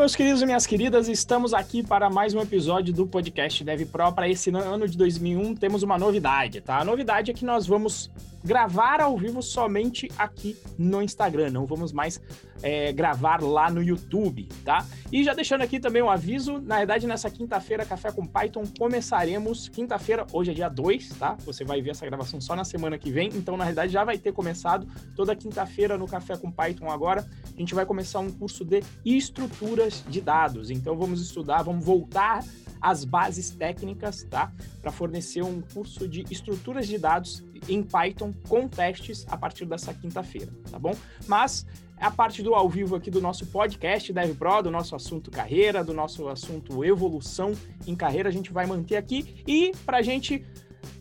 [0.00, 4.10] meus queridos e minhas queridas, estamos aqui para mais um episódio do podcast Dev Pro.
[4.10, 6.78] Para esse ano de 2001, temos uma novidade, tá?
[6.78, 8.10] A novidade é que nós vamos
[8.44, 12.20] gravar ao vivo somente aqui no Instagram, não vamos mais
[12.62, 14.86] é, gravar lá no YouTube, tá?
[15.12, 19.68] E já deixando aqui também um aviso, na verdade, nessa quinta-feira, Café com Python, começaremos,
[19.68, 21.36] quinta-feira, hoje é dia 2, tá?
[21.44, 24.18] Você vai ver essa gravação só na semana que vem, então, na verdade, já vai
[24.18, 28.64] ter começado toda quinta-feira no Café com Python agora, a gente vai começar um curso
[28.64, 32.44] de estruturas de dados, então vamos estudar, vamos voltar
[32.80, 34.50] as bases técnicas, tá?
[34.80, 39.92] Para fornecer um curso de estruturas de dados em Python com testes a partir dessa
[39.92, 40.94] quinta-feira, tá bom?
[41.26, 45.84] Mas a parte do ao vivo aqui do nosso podcast DevPro, do nosso assunto carreira,
[45.84, 47.52] do nosso assunto evolução
[47.86, 49.42] em carreira, a gente vai manter aqui.
[49.46, 50.44] E para a gente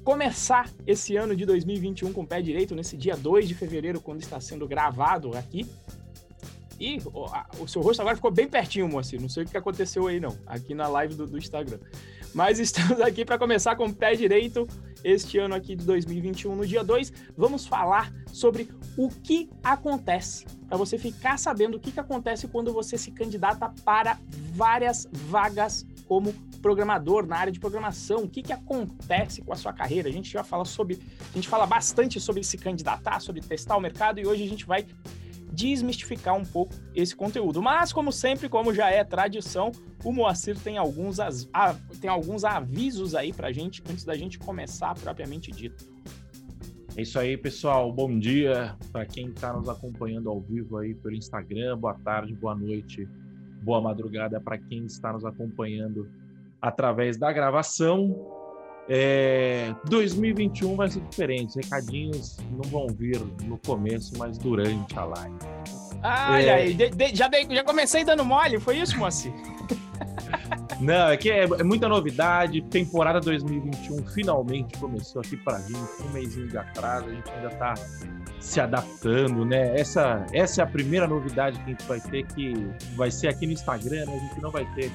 [0.04, 4.20] começar esse ano de 2021 com o pé direito, nesse dia 2 de fevereiro, quando
[4.20, 5.66] está sendo gravado aqui,
[6.80, 9.22] e o, o, seu rosto agora ficou bem pertinho, Moacir.
[9.22, 11.80] Não sei o que aconteceu aí, não, aqui na live do, do Instagram.
[12.34, 14.68] Mas estamos aqui para começar com o pé direito
[15.04, 16.56] este ano aqui de 2021.
[16.56, 21.92] No dia 2, vamos falar sobre o que acontece, para você ficar sabendo o que,
[21.92, 24.20] que acontece quando você se candidata para
[24.54, 28.24] várias vagas como programador na área de programação.
[28.24, 30.10] O que, que acontece com a sua carreira?
[30.10, 31.00] A gente já fala sobre,
[31.32, 34.66] a gente fala bastante sobre se candidatar, sobre testar o mercado e hoje a gente
[34.66, 34.86] vai
[35.52, 37.62] desmistificar um pouco esse conteúdo.
[37.62, 39.72] Mas, como sempre, como já é tradição,
[40.04, 44.38] o Moacir tem alguns, as, a, tem alguns avisos aí pra gente antes da gente
[44.40, 45.86] começar propriamente dito.
[46.96, 47.92] É isso aí, pessoal.
[47.92, 51.78] Bom dia para quem está nos acompanhando ao vivo aí pelo Instagram.
[51.78, 53.08] Boa tarde, boa noite,
[53.62, 56.10] boa madrugada para quem está nos acompanhando
[56.62, 58.39] através da gravação.
[58.90, 61.56] É, 2021 vai ser diferente.
[61.58, 65.38] Recadinhos não vão vir no começo, mas durante a live.
[66.02, 66.50] Ah, é...
[66.50, 69.32] aí, de, de, já, dei, já comecei dando mole, foi isso, Moacir?
[70.80, 72.62] Não, é que é, é, muita novidade.
[72.62, 77.74] Temporada 2021 finalmente começou aqui para gente, um mêsinho de atraso, a gente ainda está
[78.40, 79.78] se adaptando, né?
[79.78, 82.54] Essa, essa é a primeira novidade que a gente vai ter, que
[82.96, 84.16] vai ser aqui no Instagram, né?
[84.16, 84.90] A gente não vai ter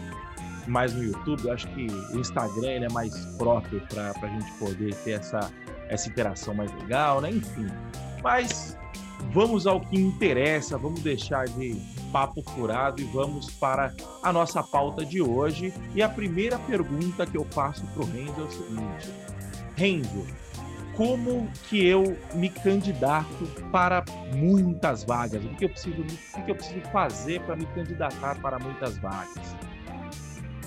[0.67, 1.45] mais no YouTube.
[1.45, 5.51] Eu acho que o Instagram ele é mais próprio para a gente poder ter essa,
[5.89, 7.31] essa interação mais legal, né?
[7.31, 7.67] Enfim.
[8.23, 8.77] Mas
[9.33, 11.81] vamos ao que interessa, vamos deixar de
[12.13, 13.93] papo furado e vamos para
[14.23, 15.73] a nossa pauta de hoje.
[15.95, 19.11] E a primeira pergunta que eu faço para o Renzo é o seguinte:
[19.77, 20.27] Renzo,
[20.97, 24.05] como que eu me candidato para
[24.35, 25.45] muitas vagas?
[25.45, 29.57] O que eu preciso, o que eu preciso fazer para me candidatar para muitas vagas?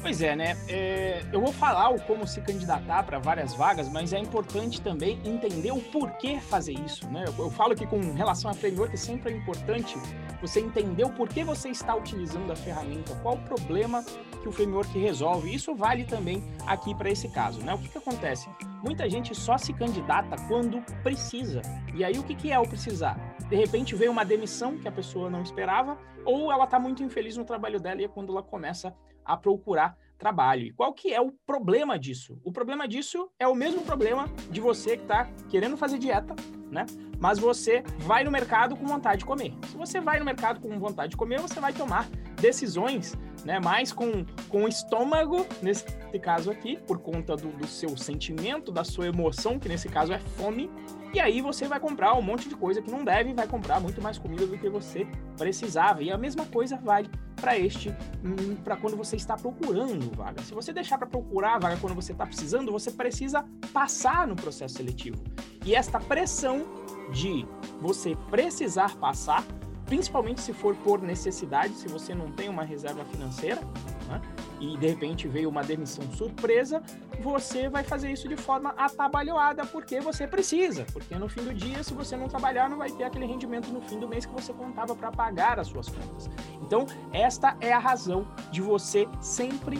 [0.01, 0.55] Pois é, né?
[0.69, 5.19] É, eu vou falar o como se candidatar para várias vagas, mas é importante também
[5.25, 7.25] entender o porquê fazer isso, né?
[7.27, 9.97] Eu, eu falo que com relação a framework sempre é importante
[10.41, 14.03] você entender o porquê você está utilizando a ferramenta, qual o problema
[14.41, 15.53] que o framework resolve.
[15.53, 17.73] Isso vale também aqui para esse caso, né?
[17.73, 18.47] O que, que acontece?
[18.83, 21.61] Muita gente só se candidata quando precisa.
[21.93, 23.17] E aí o que, que é o precisar?
[23.49, 27.35] De repente veio uma demissão que a pessoa não esperava, ou ela está muito infeliz
[27.35, 28.91] no trabalho dela e é quando ela começa a
[29.35, 30.63] procurar trabalho.
[30.63, 32.39] E qual que é o problema disso?
[32.43, 36.35] O problema disso é o mesmo problema de você que está querendo fazer dieta,
[36.71, 36.85] né?
[37.19, 39.53] Mas você vai no mercado com vontade de comer.
[39.67, 42.07] Se você vai no mercado com vontade de comer, você vai tomar
[42.39, 43.59] decisões, né?
[43.59, 45.85] Mais com, com o estômago, nesse
[46.21, 50.19] caso aqui, por conta do, do seu sentimento, da sua emoção, que nesse caso é
[50.19, 50.69] fome,
[51.13, 54.01] e aí você vai comprar um monte de coisa que não deve, vai comprar muito
[54.01, 55.07] mais comida do que você
[55.37, 56.03] precisava.
[56.03, 57.09] E a mesma coisa vale
[57.39, 57.89] para este,
[58.23, 60.41] hum, para quando você está procurando vaga.
[60.43, 64.35] Se você deixar para procurar a vaga quando você está precisando, você precisa passar no
[64.35, 65.17] processo seletivo.
[65.65, 66.65] E esta pressão
[67.11, 67.45] de
[67.79, 69.45] você precisar passar,
[69.85, 73.61] principalmente se for por necessidade, se você não tem uma reserva financeira,
[74.07, 74.21] né?
[74.59, 76.81] E de repente veio uma demissão surpresa,
[77.19, 81.83] você vai fazer isso de forma atabalhoada porque você precisa, porque no fim do dia,
[81.83, 84.53] se você não trabalhar, não vai ter aquele rendimento no fim do mês que você
[84.53, 86.29] contava para pagar as suas contas.
[86.61, 89.79] Então, esta é a razão de você sempre,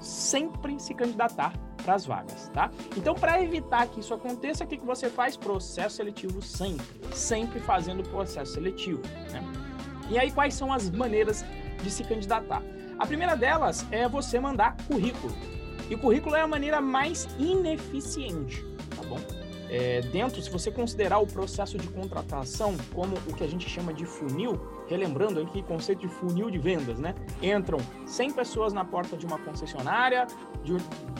[0.00, 1.52] sempre se candidatar
[1.82, 2.70] para as vagas, tá?
[2.96, 5.36] Então, para evitar que isso aconteça, o que, que você faz?
[5.36, 9.00] Processo seletivo sempre, sempre fazendo processo seletivo,
[9.32, 9.42] né?
[10.10, 11.44] E aí, quais são as maneiras
[11.82, 12.62] de se candidatar?
[12.98, 15.32] A primeira delas é você mandar currículo.
[15.88, 18.64] E currículo é a maneira mais ineficiente,
[18.94, 19.20] tá bom?
[19.70, 23.92] É, dentro, se você considerar o processo de contratação como o que a gente chama
[23.94, 27.14] de funil, relembrando aqui conceito de funil de vendas, né?
[27.42, 30.26] Entram 100 pessoas na porta de uma concessionária,
[30.64, 30.76] de,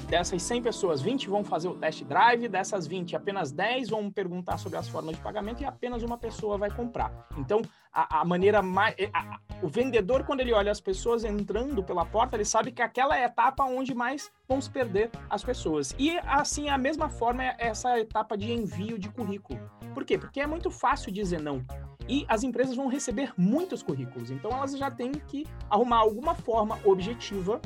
[0.08, 4.58] dessas 100 pessoas, 20 vão fazer o test drive, dessas 20, apenas 10 vão perguntar
[4.58, 7.28] sobre as formas de pagamento e apenas uma pessoa vai comprar.
[7.36, 7.62] Então,
[7.92, 8.94] a, a maneira mais.
[9.12, 13.16] A, o vendedor, quando ele olha as pessoas entrando pela porta, ele sabe que aquela
[13.16, 15.94] é a etapa onde mais vão se perder as pessoas.
[15.98, 19.58] E assim, a mesma forma é essa etapa de envio de currículo.
[19.92, 20.16] Por quê?
[20.16, 21.64] Porque é muito fácil dizer não.
[22.08, 24.30] E as empresas vão receber muitos currículos.
[24.30, 27.60] Então elas já têm que arrumar alguma forma objetiva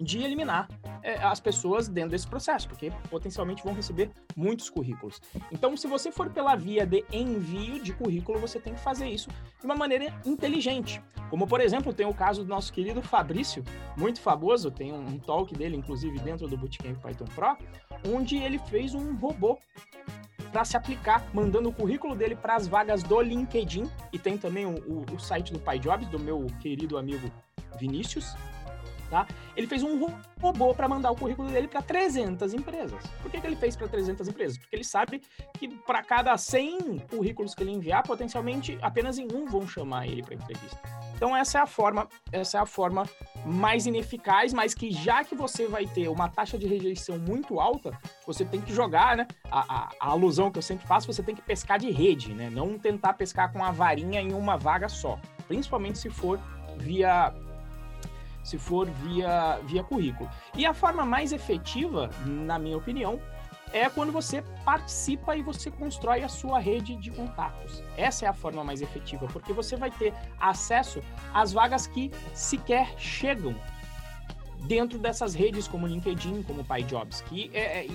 [0.00, 0.68] de eliminar
[1.02, 5.20] é, as pessoas dentro desse processo, porque potencialmente vão receber muitos currículos.
[5.52, 9.28] Então, se você for pela via de envio de currículo, você tem que fazer isso
[9.60, 11.02] de uma maneira inteligente.
[11.30, 13.64] Como, por exemplo, tem o caso do nosso querido Fabrício,
[13.96, 17.56] muito famoso, tem um, um talk dele, inclusive, dentro do Bootcamp Python Pro,
[18.12, 19.58] onde ele fez um robô
[20.54, 24.64] para se aplicar, mandando o currículo dele para as vagas do LinkedIn, e tem também
[24.64, 27.28] o, o, o site do PyJobs, do meu querido amigo
[27.76, 28.36] Vinícius,
[29.14, 29.28] tá?
[29.56, 33.00] Ele fez um robô para mandar o currículo dele para 300 empresas.
[33.22, 34.58] Por que, que ele fez para 300 empresas?
[34.58, 35.22] Porque ele sabe
[35.56, 40.20] que para cada 100 currículos que ele enviar, potencialmente apenas em um vão chamar ele
[40.20, 40.80] para entrevista.
[41.14, 43.08] Então essa é a forma, essa é a forma
[43.46, 47.96] mais ineficaz, mas que já que você vai ter uma taxa de rejeição muito alta,
[48.26, 49.28] você tem que jogar, né?
[49.48, 52.50] A, a, a alusão que eu sempre faço, você tem que pescar de rede, né?
[52.50, 56.40] Não tentar pescar com a varinha em uma vaga só, principalmente se for
[56.78, 57.32] via
[58.44, 60.30] se for via, via currículo.
[60.54, 63.18] E a forma mais efetiva, na minha opinião,
[63.72, 67.82] é quando você participa e você constrói a sua rede de contatos.
[67.96, 71.00] Essa é a forma mais efetiva, porque você vai ter acesso
[71.32, 73.52] às vagas que sequer chegam
[74.64, 77.88] dentro dessas redes como LinkedIn, como PyJobs, que é, é,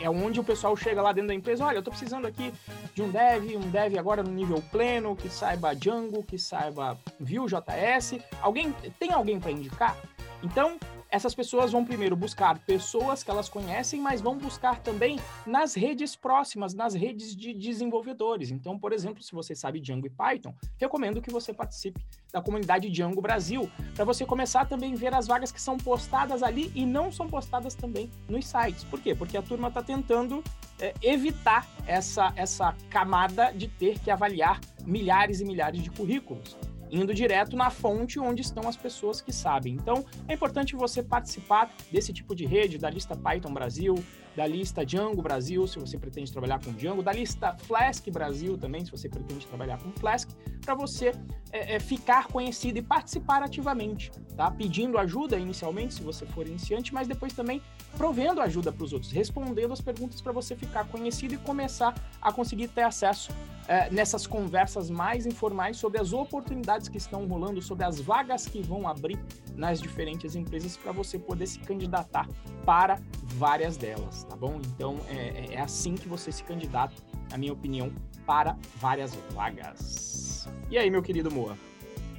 [0.00, 2.52] é, onde o pessoal chega lá dentro da empresa, olha, eu estou precisando aqui
[2.94, 8.20] de um dev, um dev agora no nível pleno, que saiba Django, que saiba Vue.js.
[8.40, 9.96] Alguém tem alguém para indicar?
[10.42, 10.78] Então,
[11.10, 16.16] essas pessoas vão primeiro buscar pessoas que elas conhecem, mas vão buscar também nas redes
[16.16, 18.50] próximas, nas redes de desenvolvedores.
[18.50, 22.90] Então, por exemplo, se você sabe Django e Python, recomendo que você participe da comunidade
[22.90, 26.84] Django Brasil, para você começar também a ver as vagas que são postadas ali e
[26.84, 28.84] não são postadas também nos sites.
[28.84, 29.14] Por quê?
[29.14, 30.42] Porque a turma está tentando
[30.78, 36.56] é, evitar essa, essa camada de ter que avaliar milhares e milhares de currículos
[36.90, 39.74] indo direto na fonte onde estão as pessoas que sabem.
[39.74, 43.94] Então, é importante você participar desse tipo de rede, da lista Python Brasil,
[44.36, 48.84] da lista Django Brasil, se você pretende trabalhar com Django, da lista Flask Brasil também,
[48.84, 50.28] se você pretende trabalhar com Flask,
[50.60, 51.12] para você
[51.50, 54.50] é, é, ficar conhecido e participar ativamente, tá?
[54.50, 57.62] Pedindo ajuda inicialmente, se você for iniciante, mas depois também
[57.96, 62.30] provendo ajuda para os outros, respondendo as perguntas para você ficar conhecido e começar a
[62.30, 63.32] conseguir ter acesso
[63.66, 68.60] é, nessas conversas mais informais sobre as oportunidades que estão rolando, sobre as vagas que
[68.60, 69.18] vão abrir
[69.56, 72.28] nas diferentes empresas para você poder se candidatar
[72.64, 74.60] para várias delas, tá bom?
[74.74, 76.94] Então é, é, é assim que você se candidata,
[77.30, 77.90] na minha opinião,
[78.26, 80.48] para várias vagas.
[80.70, 81.56] E aí, meu querido Moa?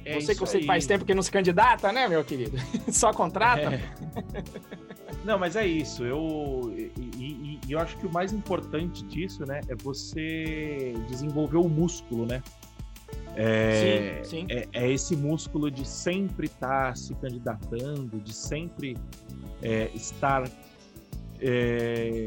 [0.04, 2.56] É você que você faz tempo que não se candidata, né, meu querido?
[2.90, 3.74] Só contrata?
[3.74, 3.82] É.
[5.24, 6.04] Não, mas é isso.
[6.04, 11.68] Eu, e, e, eu acho que o mais importante disso, né, é você desenvolver o
[11.68, 12.42] músculo, né?
[13.40, 14.46] É, sim, sim.
[14.50, 18.96] É, é esse músculo de sempre estar tá se candidatando, de sempre
[19.62, 20.50] é, estar
[21.40, 22.26] é,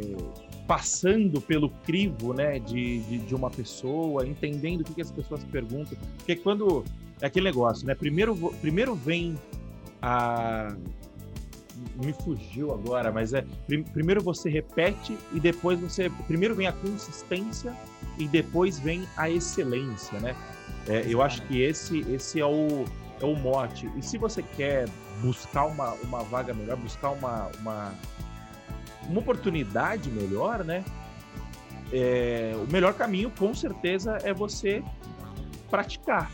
[0.66, 5.44] passando pelo crivo né, de, de, de, uma pessoa, entendendo o que, que as pessoas
[5.44, 5.98] perguntam.
[6.18, 6.86] Porque quando.
[7.20, 7.94] É aquele negócio, né?
[7.94, 9.38] Primeiro, primeiro vem
[10.02, 10.74] a.
[12.02, 13.46] Me fugiu agora, mas é.
[13.92, 16.10] Primeiro você repete e depois você.
[16.26, 17.76] Primeiro vem a consistência
[18.18, 20.36] e depois vem a excelência, né?
[20.88, 22.86] É, eu acho que esse, esse é, o,
[23.20, 23.90] é o mote.
[23.96, 24.88] E se você quer
[25.22, 27.94] buscar uma, uma vaga melhor, buscar uma, uma,
[29.08, 30.84] uma oportunidade melhor, né?
[31.94, 34.84] É, o melhor caminho, com certeza, é você
[35.70, 36.30] praticar,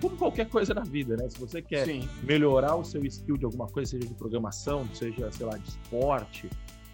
[0.00, 1.28] como qualquer coisa na vida, né?
[1.28, 2.08] Se você quer Sim.
[2.22, 6.48] melhorar o seu skill de alguma coisa, seja de programação, seja, sei lá, de esporte,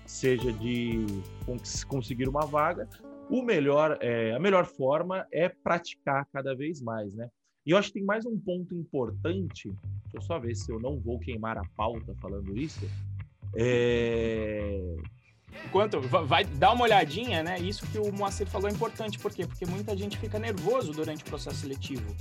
[0.06, 1.04] seja de
[1.86, 2.88] conseguir uma vaga,
[3.32, 7.30] o melhor, é, a melhor forma é praticar cada vez mais, né?
[7.64, 9.70] E eu acho que tem mais um ponto importante,
[10.02, 12.86] deixa eu só ver se eu não vou queimar a pauta falando isso.
[13.56, 14.96] É...
[15.64, 17.58] Enquanto vai dar uma olhadinha, né?
[17.58, 19.46] Isso que o Moacir falou é importante, por quê?
[19.46, 22.14] Porque muita gente fica nervoso durante o processo seletivo.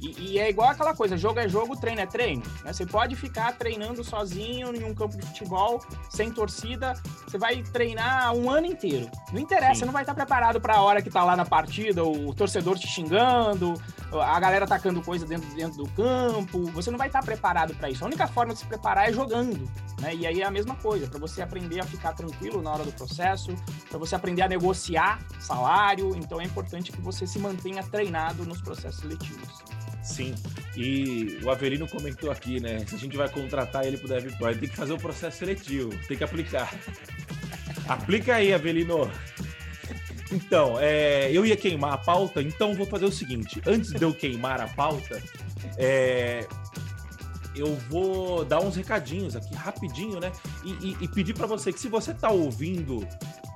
[0.00, 2.42] E, e, é igual aquela coisa, jogo é jogo, treino é treino.
[2.64, 2.72] Né?
[2.72, 6.94] Você pode ficar treinando sozinho em um campo de futebol, sem torcida,
[7.26, 9.10] você vai treinar um ano inteiro.
[9.32, 9.80] Não interessa, Sim.
[9.80, 12.78] você não vai estar preparado para a hora que tá lá na partida, o torcedor
[12.78, 13.74] te xingando,
[14.12, 16.64] a galera atacando coisa dentro, dentro do campo.
[16.72, 18.04] Você não vai estar preparado para isso.
[18.04, 19.68] A única forma de se preparar é jogando.
[20.00, 20.14] Né?
[20.14, 22.92] E aí é a mesma coisa, para você aprender a ficar tranquilo na hora do
[22.92, 23.54] processo,
[23.88, 26.14] para você aprender a negociar salário.
[26.16, 29.67] Então é importante que você se mantenha treinado nos processos seletivos.
[30.08, 30.34] Sim.
[30.74, 32.84] E o Avelino comentou aqui, né?
[32.86, 36.16] Se a gente vai contratar ele pro DevPro, tem que fazer o processo seletivo, tem
[36.16, 36.74] que aplicar.
[37.86, 39.10] Aplica aí, Avelino.
[40.32, 44.12] Então, é, eu ia queimar a pauta, então vou fazer o seguinte: antes de eu
[44.14, 45.22] queimar a pauta,
[45.76, 46.46] é,
[47.54, 50.32] eu vou dar uns recadinhos aqui rapidinho, né?
[50.64, 53.06] E, e, e pedir para você que se você tá ouvindo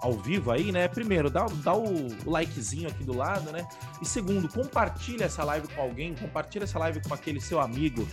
[0.02, 0.88] ao vivo aí, né?
[0.88, 3.66] Primeiro, dá, dá o likezinho aqui do lado, né?
[4.02, 8.06] E segundo, compartilha essa live com alguém, compartilha essa live com aquele seu amigo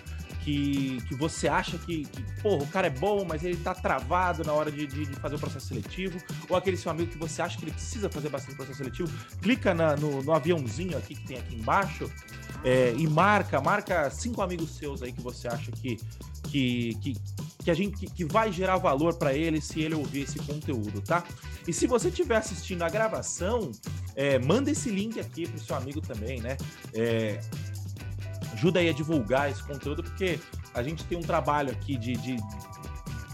[0.44, 4.44] que, que você acha que, que, porra, o cara é bom, mas ele tá travado
[4.44, 7.42] na hora de, de, de, fazer o processo seletivo, ou aquele seu amigo que você
[7.42, 11.26] acha que ele precisa fazer bastante processo seletivo, clica na, no, no aviãozinho aqui que
[11.26, 12.10] tem aqui embaixo
[12.64, 15.98] é, e marca, marca cinco amigos seus aí que você acha que,
[16.50, 17.18] que, que,
[17.64, 21.24] que a gente que, vai gerar valor para ele se ele ouvir esse conteúdo, tá?
[21.68, 23.72] E se você estiver assistindo a gravação,
[24.16, 26.58] é, manda esse link aqui pro seu amigo também, né?
[26.94, 27.40] É,
[28.54, 30.40] ajuda aí a divulgar esse conteúdo, porque
[30.74, 32.38] a gente tem um trabalho aqui de, de,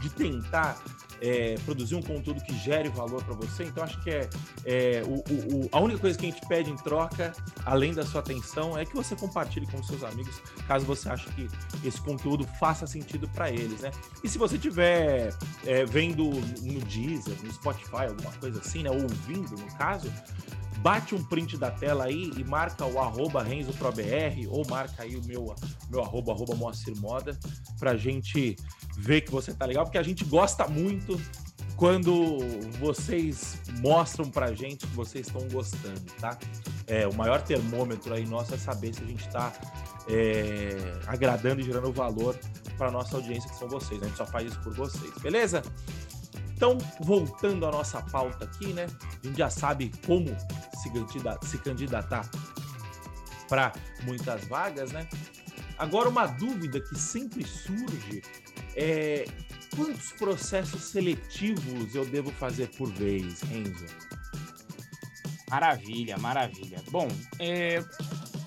[0.01, 0.81] de tentar
[1.21, 3.63] é, produzir um conteúdo que gere valor para você.
[3.63, 4.29] Então, acho que é,
[4.65, 7.33] é o, o, a única coisa que a gente pede em troca,
[7.65, 11.47] além da sua atenção, é que você compartilhe com seus amigos, caso você ache que
[11.85, 13.91] esse conteúdo faça sentido para eles, né?
[14.23, 15.33] E se você estiver
[15.65, 18.91] é, vendo no Deezer, no Spotify, alguma coisa assim, né?
[18.91, 20.11] Ouvindo, no caso,
[20.85, 25.25] bate um print da tela aí e marca o arroba RenzoProBR ou marca aí o
[25.25, 25.55] meu,
[25.89, 27.35] meu arroba, arroba Moacir Moda
[27.79, 28.55] pra gente
[28.95, 31.19] ver que você tá legal, porque a gente gosta muito
[31.75, 32.37] quando
[32.79, 36.37] vocês mostram pra gente que vocês estão gostando, tá?
[36.85, 39.53] É, o maior termômetro aí nosso é saber se a gente tá
[40.07, 42.37] é, agradando e gerando valor
[42.77, 43.99] para nossa audiência, que são vocês.
[44.03, 45.63] A gente só faz isso por vocês, beleza?
[46.55, 48.87] Então, voltando à nossa pauta aqui, né?
[49.23, 50.27] A gente já sabe como
[50.81, 52.29] se candidatar, se candidatar
[53.49, 55.07] para muitas vagas, né?
[55.77, 58.23] Agora, uma dúvida que sempre surge
[58.73, 59.25] é
[59.75, 63.85] quantos processos seletivos eu devo fazer por vez, Renzo?
[65.49, 66.81] Maravilha, maravilha.
[66.89, 67.07] Bom,
[67.37, 67.83] é,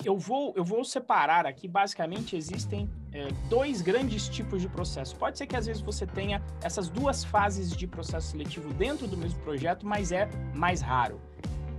[0.02, 5.16] eu, vou, eu vou separar aqui, basicamente existem é, dois grandes tipos de processo.
[5.16, 9.16] Pode ser que às vezes você tenha essas duas fases de processo seletivo dentro do
[9.16, 11.20] mesmo projeto, mas é mais raro.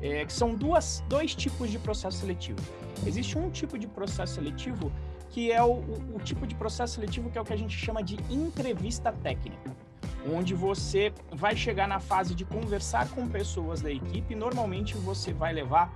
[0.02, 2.60] É, que são duas, dois tipos de processo seletivo.
[3.06, 4.92] Existe um tipo de processo seletivo
[5.30, 7.78] que é o, o, o tipo de processo seletivo que é o que a gente
[7.78, 9.76] chama de entrevista técnica
[10.28, 14.36] onde você vai chegar na fase de conversar com pessoas da equipe.
[14.36, 15.94] Normalmente você vai levar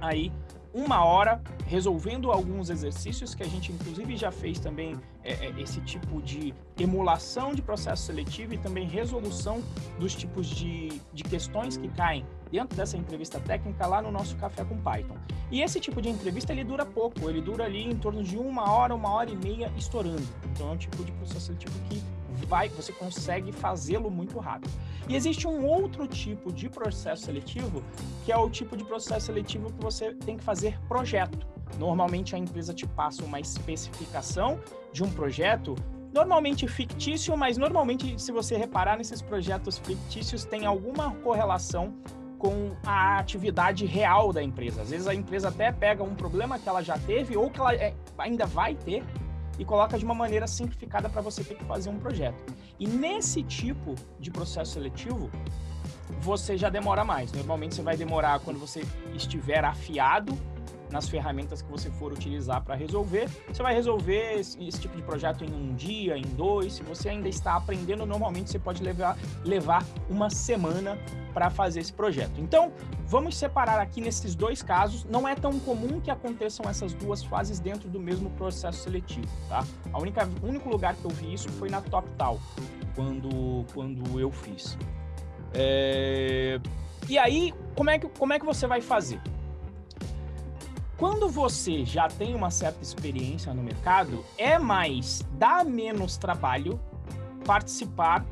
[0.00, 0.32] aí
[0.76, 5.80] uma hora resolvendo alguns exercícios que a gente inclusive já fez também é, é, esse
[5.80, 9.62] tipo de emulação de processo seletivo e também resolução
[9.98, 14.64] dos tipos de, de questões que caem dentro dessa entrevista técnica lá no nosso Café
[14.64, 15.16] com Python.
[15.50, 18.70] E esse tipo de entrevista ele dura pouco, ele dura ali em torno de uma
[18.70, 20.28] hora, uma hora e meia estourando.
[20.52, 22.02] Então é um tipo de processo seletivo que
[22.44, 24.72] vai, você consegue fazê-lo muito rápido.
[25.08, 27.82] E existe um outro tipo de processo seletivo,
[28.24, 31.46] que é o tipo de processo seletivo que você tem que fazer projeto.
[31.78, 34.60] Normalmente a empresa te passa uma especificação
[34.92, 35.74] de um projeto
[36.12, 41.94] normalmente fictício, mas normalmente, se você reparar nesses projetos fictícios, tem alguma correlação
[42.38, 44.82] com a atividade real da empresa.
[44.82, 47.74] Às vezes a empresa até pega um problema que ela já teve ou que ela
[47.74, 49.04] é, ainda vai ter
[49.58, 52.52] e coloca de uma maneira simplificada para você ter que fazer um projeto.
[52.78, 55.30] E nesse tipo de processo seletivo,
[56.20, 57.32] você já demora mais.
[57.32, 60.36] Normalmente você vai demorar quando você estiver afiado
[60.90, 63.28] nas ferramentas que você for utilizar para resolver.
[63.48, 66.74] Você vai resolver esse, esse, tipo de projeto em um dia, em dois.
[66.74, 70.98] Se você ainda está aprendendo, normalmente você pode levar, levar uma semana
[71.36, 72.40] para fazer esse projeto.
[72.40, 72.72] Então,
[73.04, 75.04] vamos separar aqui nesses dois casos.
[75.04, 79.62] Não é tão comum que aconteçam essas duas fases dentro do mesmo processo seletivo, tá?
[79.92, 82.40] A única, o único lugar que eu vi isso foi na TopTal,
[82.94, 84.78] quando, quando eu fiz.
[85.52, 86.58] É...
[87.08, 89.20] E aí, como é, que, como é que você vai fazer?
[90.96, 96.80] Quando você já tem uma certa experiência no mercado, é mais, dá menos trabalho
[97.44, 98.24] participar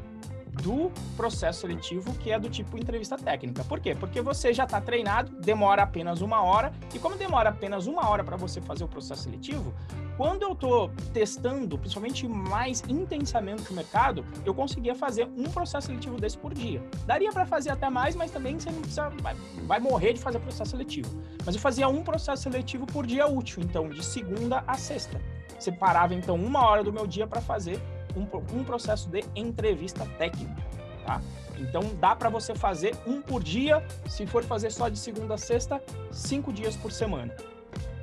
[0.62, 3.64] do processo seletivo, que é do tipo entrevista técnica.
[3.64, 3.94] Por quê?
[3.94, 8.23] Porque você já está treinado, demora apenas uma hora, e como demora apenas uma hora
[8.23, 9.75] para você fazer o processo seletivo,
[10.16, 16.20] quando eu estou testando, principalmente mais intensamente o mercado, eu conseguia fazer um processo seletivo
[16.20, 16.80] desse por dia.
[17.04, 19.34] Daria para fazer até mais, mas também você não precisa, vai,
[19.66, 21.11] vai morrer de fazer processo seletivo.
[21.44, 25.20] Mas eu fazia um processo seletivo por dia útil, então de segunda a sexta.
[25.58, 27.80] Separava então uma hora do meu dia para fazer
[28.16, 28.26] um,
[28.59, 30.62] um processo de entrevista técnica,
[31.04, 31.21] tá?
[31.59, 35.38] Então dá para você fazer um por dia, se for fazer só de segunda a
[35.38, 37.35] sexta, cinco dias por semana,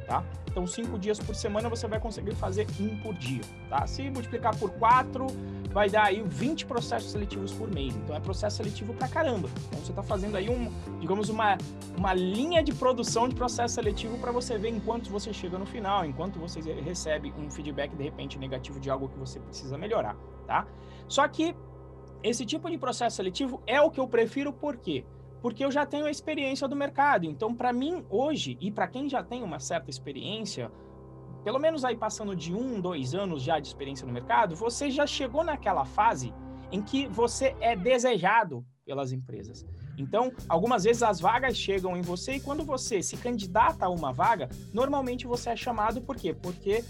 [0.08, 0.24] tá?
[0.48, 3.86] Então cinco dias por semana você vai conseguir fazer um por dia, tá?
[3.88, 5.28] Se multiplicar por quatro,
[5.72, 7.96] vai dar aí 20 processos seletivos por mês.
[7.96, 9.50] Então é processo seletivo pra caramba.
[9.68, 11.58] Então você está fazendo aí um, digamos, uma,
[11.98, 16.06] uma linha de produção de processo seletivo para você ver enquanto você chega no final,
[16.06, 20.68] enquanto você recebe um feedback de repente negativo de algo que você precisa melhorar, tá?
[21.08, 21.56] Só que
[22.24, 25.04] esse tipo de processo seletivo é o que eu prefiro por quê?
[25.42, 27.26] Porque eu já tenho a experiência do mercado.
[27.26, 30.72] Então, para mim, hoje, e para quem já tem uma certa experiência,
[31.44, 35.06] pelo menos aí passando de um, dois anos já de experiência no mercado, você já
[35.08, 36.34] chegou naquela fase
[36.72, 39.66] em que você é desejado pelas empresas.
[39.98, 44.12] Então, algumas vezes as vagas chegam em você e quando você se candidata a uma
[44.12, 46.34] vaga, normalmente você é chamado por quê?
[46.34, 46.84] Porque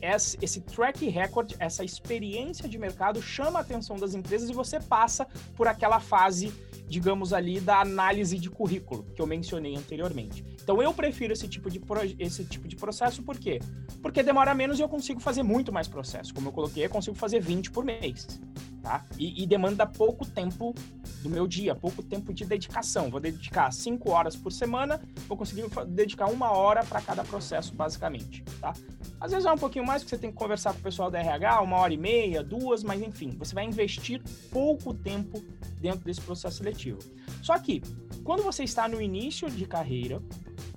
[0.00, 5.26] esse track record, essa experiência de mercado chama a atenção das empresas e você passa
[5.56, 6.52] por aquela fase
[6.92, 10.44] digamos ali, da análise de currículo que eu mencionei anteriormente.
[10.62, 11.80] Então eu prefiro esse tipo de,
[12.18, 13.60] esse tipo de processo, por quê?
[14.00, 16.32] Porque demora menos e eu consigo fazer muito mais processo.
[16.32, 18.40] Como eu coloquei, eu consigo fazer 20 por mês.
[18.82, 19.04] Tá?
[19.16, 20.74] E, e demanda pouco tempo
[21.22, 23.10] do meu dia, pouco tempo de dedicação.
[23.10, 28.42] Vou dedicar 5 horas por semana, vou conseguir dedicar uma hora para cada processo, basicamente.
[28.60, 28.72] Tá?
[29.20, 31.20] Às vezes é um pouquinho mais, porque você tem que conversar com o pessoal da
[31.20, 35.40] RH, uma hora e meia, duas, mas enfim, você vai investir pouco tempo
[35.82, 37.00] dentro desse processo seletivo.
[37.42, 37.82] Só que,
[38.22, 40.22] quando você está no início de carreira,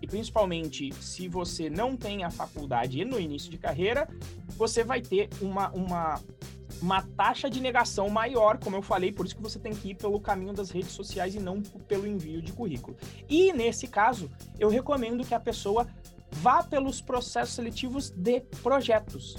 [0.01, 4.09] e principalmente se você não tem a faculdade no início de carreira,
[4.57, 6.21] você vai ter uma, uma,
[6.81, 9.95] uma taxa de negação maior, como eu falei, por isso que você tem que ir
[9.95, 12.97] pelo caminho das redes sociais e não pelo envio de currículo.
[13.29, 15.87] E nesse caso, eu recomendo que a pessoa
[16.31, 19.37] vá pelos processos seletivos de projetos.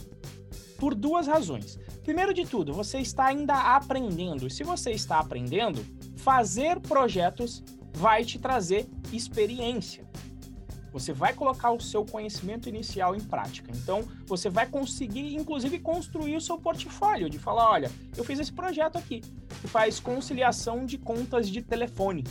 [0.78, 1.78] Por duas razões.
[2.02, 4.48] Primeiro de tudo, você está ainda aprendendo.
[4.50, 5.84] Se você está aprendendo,
[6.16, 10.06] fazer projetos vai te trazer experiência.
[10.92, 13.70] Você vai colocar o seu conhecimento inicial em prática.
[13.74, 18.52] Então, você vai conseguir, inclusive, construir o seu portfólio de falar: olha, eu fiz esse
[18.52, 19.20] projeto aqui,
[19.60, 22.24] que faz conciliação de contas de telefone.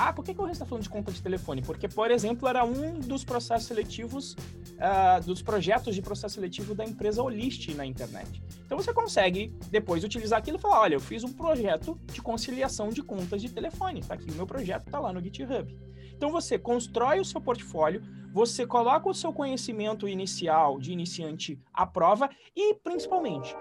[0.00, 1.60] Ah, por que, que o está falando de conta de telefone?
[1.60, 6.84] Porque, por exemplo, era um dos processos seletivos, uh, dos projetos de processo seletivo da
[6.84, 8.40] empresa Olist na internet.
[8.64, 12.90] Então você consegue depois utilizar aquilo e falar: olha, eu fiz um projeto de conciliação
[12.90, 14.00] de contas de telefone.
[14.00, 15.76] Tá aqui o meu projeto, está lá no GitHub.
[16.14, 18.00] Então você constrói o seu portfólio,
[18.32, 23.52] você coloca o seu conhecimento inicial de iniciante à prova e, principalmente,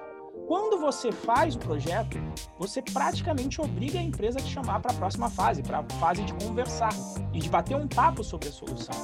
[0.45, 2.17] quando você faz o projeto,
[2.58, 6.23] você praticamente obriga a empresa a te chamar para a próxima fase, para a fase
[6.23, 6.93] de conversar
[7.34, 8.95] e de bater um papo sobre a solução.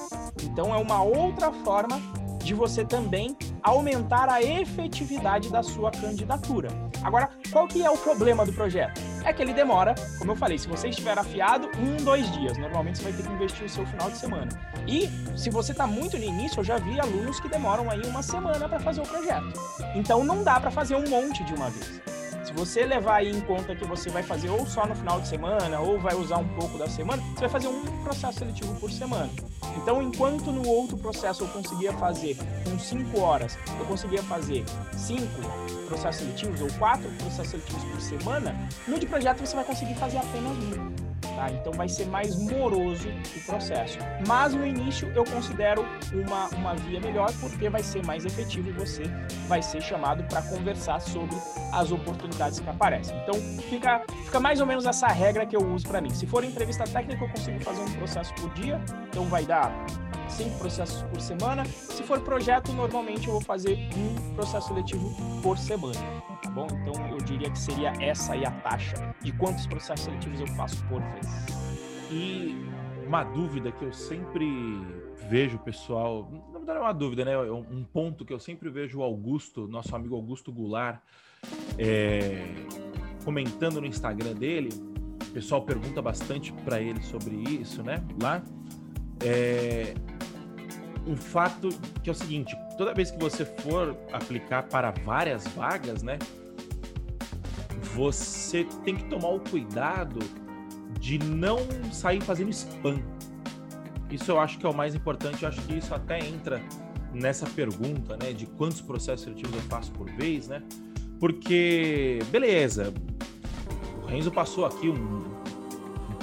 [0.44, 2.00] Então é uma outra forma
[2.44, 6.70] de você também aumentar a efetividade da sua candidatura.
[7.04, 9.13] Agora, qual que é o problema do projeto?
[9.26, 12.58] É que ele demora, como eu falei, se você estiver afiado, um, dois dias.
[12.58, 14.50] Normalmente você vai ter que investir o seu final de semana.
[14.86, 18.22] E se você está muito no início, eu já vi alunos que demoram aí uma
[18.22, 19.54] semana para fazer o projeto.
[19.96, 22.02] Então não dá para fazer um monte de uma vez.
[22.56, 26.00] Você levar em conta que você vai fazer ou só no final de semana, ou
[26.00, 29.30] vai usar um pouco da semana, você vai fazer um processo seletivo por semana.
[29.76, 34.64] Então, enquanto no outro processo eu conseguia fazer com 5 horas, eu conseguia fazer
[34.96, 35.26] 5
[35.88, 38.56] processos seletivos ou 4 processos seletivos por semana,
[38.88, 41.13] no de projeto você vai conseguir fazer apenas um.
[41.44, 41.52] Tá?
[41.52, 43.98] Então vai ser mais moroso o processo.
[44.28, 48.72] Mas no início eu considero uma, uma via melhor porque vai ser mais efetivo e
[48.72, 49.04] você
[49.48, 51.36] vai ser chamado para conversar sobre
[51.74, 53.18] as oportunidades que aparecem.
[53.24, 53.36] Então
[53.70, 56.10] fica, fica mais ou menos essa regra que eu uso para mim.
[56.12, 58.80] Se for entrevista técnica, eu consigo fazer um processo por dia,
[59.10, 59.72] então vai dar
[60.34, 61.66] cinco processos por semana.
[61.66, 66.00] Se for projeto, normalmente eu vou fazer um processo seletivo por semana
[66.44, 66.68] tá bom?
[66.82, 70.84] Então eu diria que seria essa aí a taxa de quantos processos seletivos eu faço
[70.88, 71.28] por vez.
[72.12, 72.56] E
[73.08, 74.46] uma dúvida que eu sempre
[75.30, 77.32] vejo, pessoal, na verdade é uma dúvida, né?
[77.32, 81.00] É um ponto que eu sempre vejo o Augusto, nosso amigo Augusto Goulart,
[81.78, 82.54] é,
[83.24, 84.70] comentando no Instagram dele.
[85.30, 88.04] O pessoal pergunta bastante para ele sobre isso, né?
[88.22, 88.44] Lá.
[89.26, 89.94] É,
[91.06, 91.70] um fato
[92.02, 96.18] que é o seguinte: toda vez que você for aplicar para várias vagas, né?
[97.94, 100.20] você tem que tomar o cuidado
[101.00, 101.60] de não
[101.92, 103.02] sair fazendo spam.
[104.10, 106.62] Isso eu acho que é o mais importante, eu acho que isso até entra
[107.14, 110.64] nessa pergunta, né, de quantos processos seletivos eu faço por vez, né?
[111.20, 112.94] Porque, beleza,
[114.02, 115.24] o Renzo passou aqui um,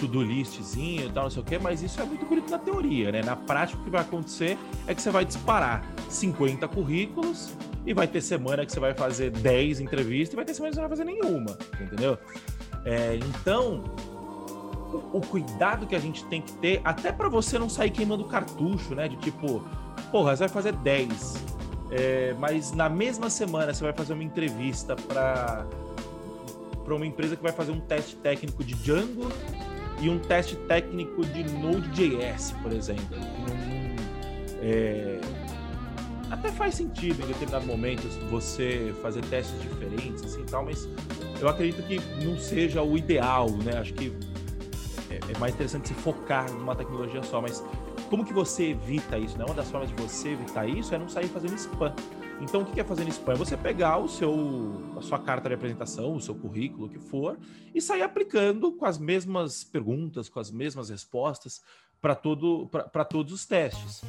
[0.01, 3.13] to-do listzinho e tal, não sei o quê, mas isso é muito bonito na teoria,
[3.13, 3.23] né?
[3.23, 7.53] Na prática, o que vai acontecer é que você vai disparar 50 currículos
[7.85, 10.77] e vai ter semana que você vai fazer 10 entrevistas e vai ter semana que
[10.77, 12.19] você não vai fazer nenhuma, entendeu?
[12.85, 13.85] É, então,
[15.13, 18.25] o, o, cuidado que a gente tem que ter, até para você não sair queimando
[18.25, 19.07] cartucho, né?
[19.07, 19.63] De tipo,
[20.11, 21.45] porra, você vai fazer 10,
[21.91, 25.67] é, mas na mesma semana você vai fazer uma entrevista para
[26.85, 29.29] para uma empresa que vai fazer um teste técnico de Django
[30.01, 33.17] e um teste técnico de Node.js, por exemplo.
[34.63, 35.21] é,
[36.31, 40.89] até faz sentido em determinados momentos você fazer testes diferentes, assim, tal, mas
[41.41, 43.79] eu acredito que não seja o ideal, né?
[43.79, 44.13] Acho que
[45.11, 47.63] é, é mais interessante se focar numa tecnologia só, mas
[48.09, 49.37] como que você evita isso?
[49.37, 49.45] Né?
[49.45, 51.95] Uma das formas de você evitar isso é não sair fazendo spam.
[52.41, 53.35] Então, o que é fazendo spam?
[53.35, 56.99] É você pegar o seu, a sua carta de apresentação, o seu currículo, o que
[56.99, 57.39] for,
[57.75, 61.63] e sair aplicando com as mesmas perguntas, com as mesmas respostas
[62.01, 62.71] para todo,
[63.11, 64.03] todos os testes.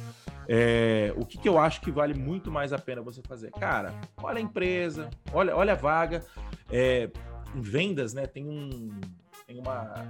[0.48, 3.50] É, o que, que eu acho que vale muito mais a pena você fazer?
[3.52, 6.24] Cara, olha a empresa, olha, olha a vaga.
[6.70, 7.10] É,
[7.54, 8.98] em vendas, né, tem um,
[9.46, 10.08] tem uma,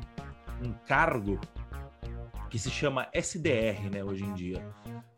[0.65, 1.41] um cargo
[2.53, 4.63] que se chama SDR, né, hoje em dia,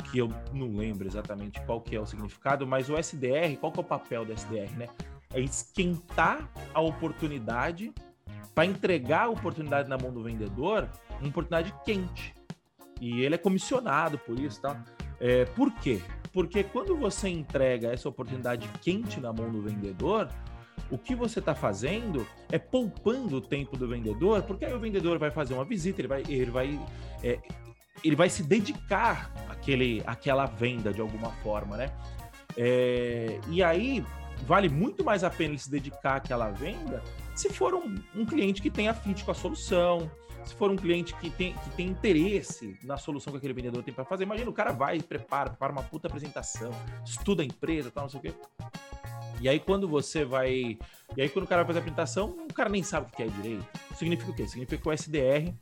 [0.08, 3.80] que eu não lembro exatamente qual que é o significado, mas o SDR, qual que
[3.80, 4.86] é o papel do SDR, né?
[5.32, 7.92] É esquentar a oportunidade
[8.54, 12.32] para entregar a oportunidade na mão do vendedor, uma oportunidade quente.
[13.00, 14.84] E ele é comissionado por isso, tá?
[15.18, 16.00] É, por quê?
[16.32, 20.28] Porque quando você entrega essa oportunidade quente na mão do vendedor,
[20.90, 25.18] o que você está fazendo é poupando o tempo do vendedor, porque aí o vendedor
[25.18, 26.80] vai fazer uma visita, ele vai, ele vai,
[27.22, 27.38] é,
[28.02, 31.90] ele vai se dedicar àquele, àquela venda de alguma forma, né?
[32.56, 34.04] É, e aí
[34.46, 37.02] vale muito mais a pena ele se dedicar àquela venda
[37.34, 40.10] se for um, um cliente que tenha fit com a solução,
[40.44, 43.92] se for um cliente que tem, que tem interesse na solução que aquele vendedor tem
[43.92, 44.24] para fazer.
[44.24, 46.70] Imagina, o cara vai, prepara, prepara uma puta apresentação,
[47.04, 48.34] estuda a empresa, tal, não sei o quê.
[49.40, 50.78] E aí, quando você vai.
[51.16, 53.26] E aí, quando o cara fazer a apresentação, o cara nem sabe o que é
[53.26, 53.66] direito.
[53.96, 54.46] Significa o quê?
[54.46, 55.52] Significa que o SDR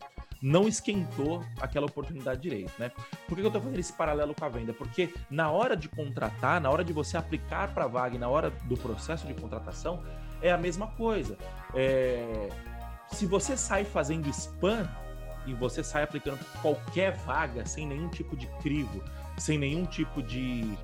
[0.43, 2.91] não esquentou aquela oportunidade direito, né?
[3.29, 4.73] Por que eu estou fazendo esse paralelo com a venda?
[4.73, 8.51] Porque na hora de contratar, na hora de você aplicar para a vaga na hora
[8.51, 10.03] do processo de contratação,
[10.43, 11.39] é a mesma coisa.
[11.75, 12.49] É...
[13.13, 14.89] Se você sai fazendo spam
[15.47, 19.03] e você sai aplicando qualquer vaga sem nenhum tipo de crivo,
[19.39, 20.77] sem nenhum tipo de,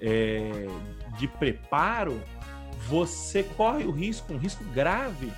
[0.00, 0.66] é...
[1.18, 2.22] de preparo,
[2.88, 5.32] você corre o risco, um risco grave,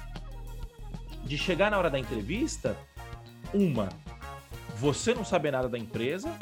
[1.25, 2.77] de chegar na hora da entrevista,
[3.53, 3.89] uma,
[4.77, 6.37] você não saber nada da empresa,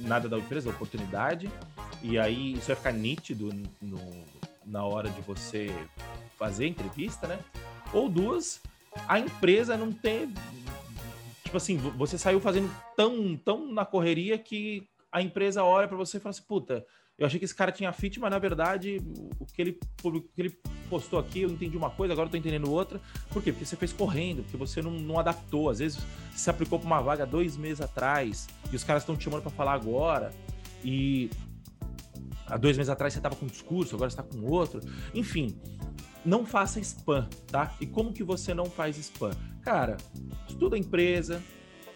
[0.00, 1.50] nada da empresa, da oportunidade,
[2.02, 4.00] e aí isso vai ficar nítido no,
[4.64, 5.74] na hora de você
[6.38, 7.38] fazer a entrevista, né?
[7.92, 8.60] Ou duas,
[9.08, 10.28] a empresa não ter.
[11.44, 16.16] Tipo assim, você saiu fazendo tão, tão na correria que a empresa olha para você
[16.16, 16.86] e fala assim: puta,
[17.22, 19.00] eu achei que esse cara tinha fit, mas na verdade
[19.38, 20.58] o que ele, o que ele
[20.90, 23.00] postou aqui eu entendi uma coisa, agora eu tô entendendo outra.
[23.30, 23.52] Por quê?
[23.52, 25.70] Porque você fez correndo, porque você não, não adaptou.
[25.70, 26.00] Às vezes
[26.34, 29.52] você aplicou para uma vaga dois meses atrás e os caras estão te chamando para
[29.52, 30.32] falar agora.
[30.82, 31.30] E
[32.44, 34.80] há dois meses atrás você estava com um discurso, agora está com outro.
[35.14, 35.56] Enfim,
[36.24, 37.72] não faça spam, tá?
[37.80, 39.30] E como que você não faz spam?
[39.60, 39.96] Cara,
[40.48, 41.40] estuda a empresa,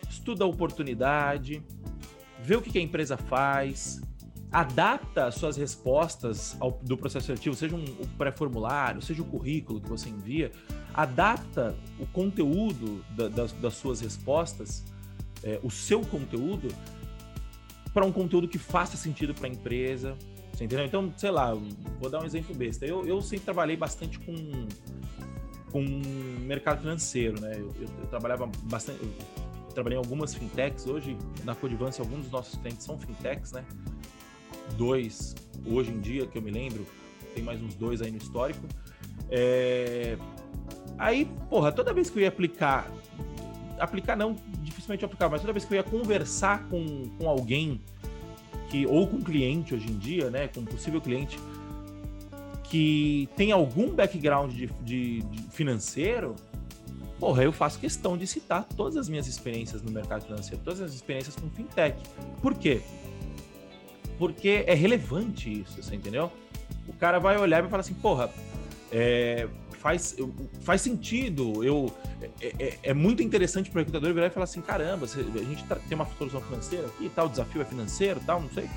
[0.08, 1.60] estuda a oportunidade,
[2.40, 4.00] vê o que, que a empresa faz,
[4.50, 9.88] adapta suas respostas ao, do processo seletivo, seja um, um pré-formulário, seja o currículo que
[9.88, 10.50] você envia,
[10.94, 14.85] adapta o conteúdo da, das, das, suas respostas,
[15.42, 16.68] é, o seu conteúdo,
[17.92, 20.16] para um conteúdo que faça sentido para a empresa.
[20.52, 20.87] Você entendeu?
[20.87, 21.54] Então, sei lá,
[22.00, 22.87] vou dar um exemplo besta.
[22.87, 24.35] Eu, eu sempre trabalhei bastante com,
[25.70, 25.82] com
[26.40, 27.52] mercado financeiro, né?
[27.56, 29.00] Eu, eu, eu trabalhava bastante.
[29.74, 30.87] trabalhei em algumas fintechs.
[30.87, 33.64] Hoje, na Codivance, alguns dos nossos clientes são fintechs, né?
[34.76, 35.35] Dois
[35.66, 36.87] hoje em dia, que eu me lembro,
[37.35, 38.66] tem mais uns dois aí no histórico.
[39.31, 40.16] É...
[40.98, 42.90] Aí, porra, toda vez que eu ia aplicar,
[43.79, 47.81] aplicar não, dificilmente eu aplicava, mas toda vez que eu ia conversar com, com alguém,
[48.70, 51.38] que ou com cliente hoje em dia, né, com um possível cliente,
[52.64, 56.35] que tem algum background de, de, de financeiro,
[57.18, 60.94] porra, eu faço questão de citar todas as minhas experiências no mercado financeiro, todas as
[60.94, 62.00] experiências com fintech.
[62.42, 62.83] Por quê?
[64.18, 66.31] Porque é relevante isso, você entendeu?
[66.88, 68.31] O cara vai olhar e vai falar assim, porra,
[68.90, 69.48] é,
[69.87, 70.16] faz,
[70.62, 71.62] faz sentido.
[71.62, 71.94] Eu,
[72.40, 75.44] é, é, é muito interessante para o recrutador virar e falar assim: caramba, você, a
[75.44, 78.68] gente tá, tem uma solução financeira aqui, tal, o desafio é financeiro, tal, não sei.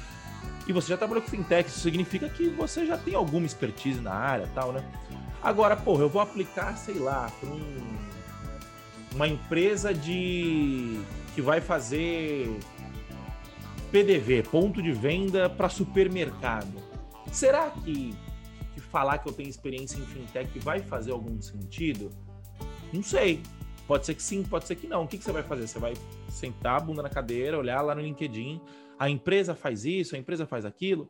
[0.68, 4.14] E você já trabalhou com fintech, isso significa que você já tem alguma expertise na
[4.14, 4.84] área, tal, né?
[5.42, 7.98] Agora, porra, eu vou aplicar, sei lá, para um,
[9.16, 11.00] uma empresa de
[11.34, 12.56] que vai fazer
[13.92, 16.82] PDV, ponto de venda para supermercado.
[17.32, 18.14] Será que,
[18.74, 22.12] que falar que eu tenho experiência em fintech vai fazer algum sentido?
[22.94, 23.42] Não sei.
[23.88, 25.04] Pode ser que sim, pode ser que não.
[25.04, 25.68] O que, que você vai fazer?
[25.68, 25.94] Você vai
[26.30, 28.62] sentar a bunda na cadeira, olhar lá no LinkedIn.
[29.00, 31.10] A empresa faz isso, a empresa faz aquilo.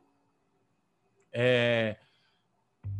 [1.34, 1.98] É...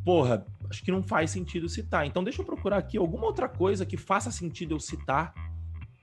[0.04, 2.06] Porra, acho que não faz sentido citar.
[2.06, 5.34] Então deixa eu procurar aqui alguma outra coisa que faça sentido eu citar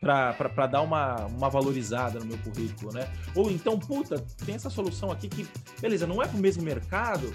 [0.00, 3.08] para dar uma, uma valorizada no meu currículo, né?
[3.34, 5.48] Ou então, puta, tem essa solução aqui que,
[5.80, 7.32] beleza, não é para o mesmo mercado,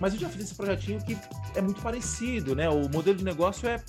[0.00, 1.18] mas eu já fiz esse projetinho que
[1.54, 2.68] é muito parecido, né?
[2.68, 3.82] O modelo de negócio é,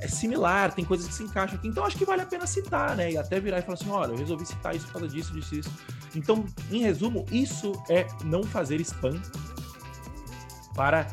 [0.00, 1.68] é similar, tem coisas que se encaixam aqui.
[1.68, 3.12] Então, acho que vale a pena citar, né?
[3.12, 5.54] E até virar e falar assim: olha, eu resolvi citar isso por causa disso, disso,
[5.54, 5.70] isso.
[6.14, 9.20] Então, em resumo, isso é não fazer spam
[10.74, 11.06] para,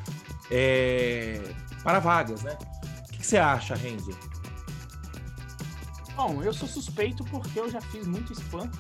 [0.50, 1.42] é,
[1.84, 2.58] para vagas, né?
[3.08, 4.12] O que, que você acha, Renzo?
[6.16, 8.72] Bom, eu sou suspeito porque eu já fiz muito spam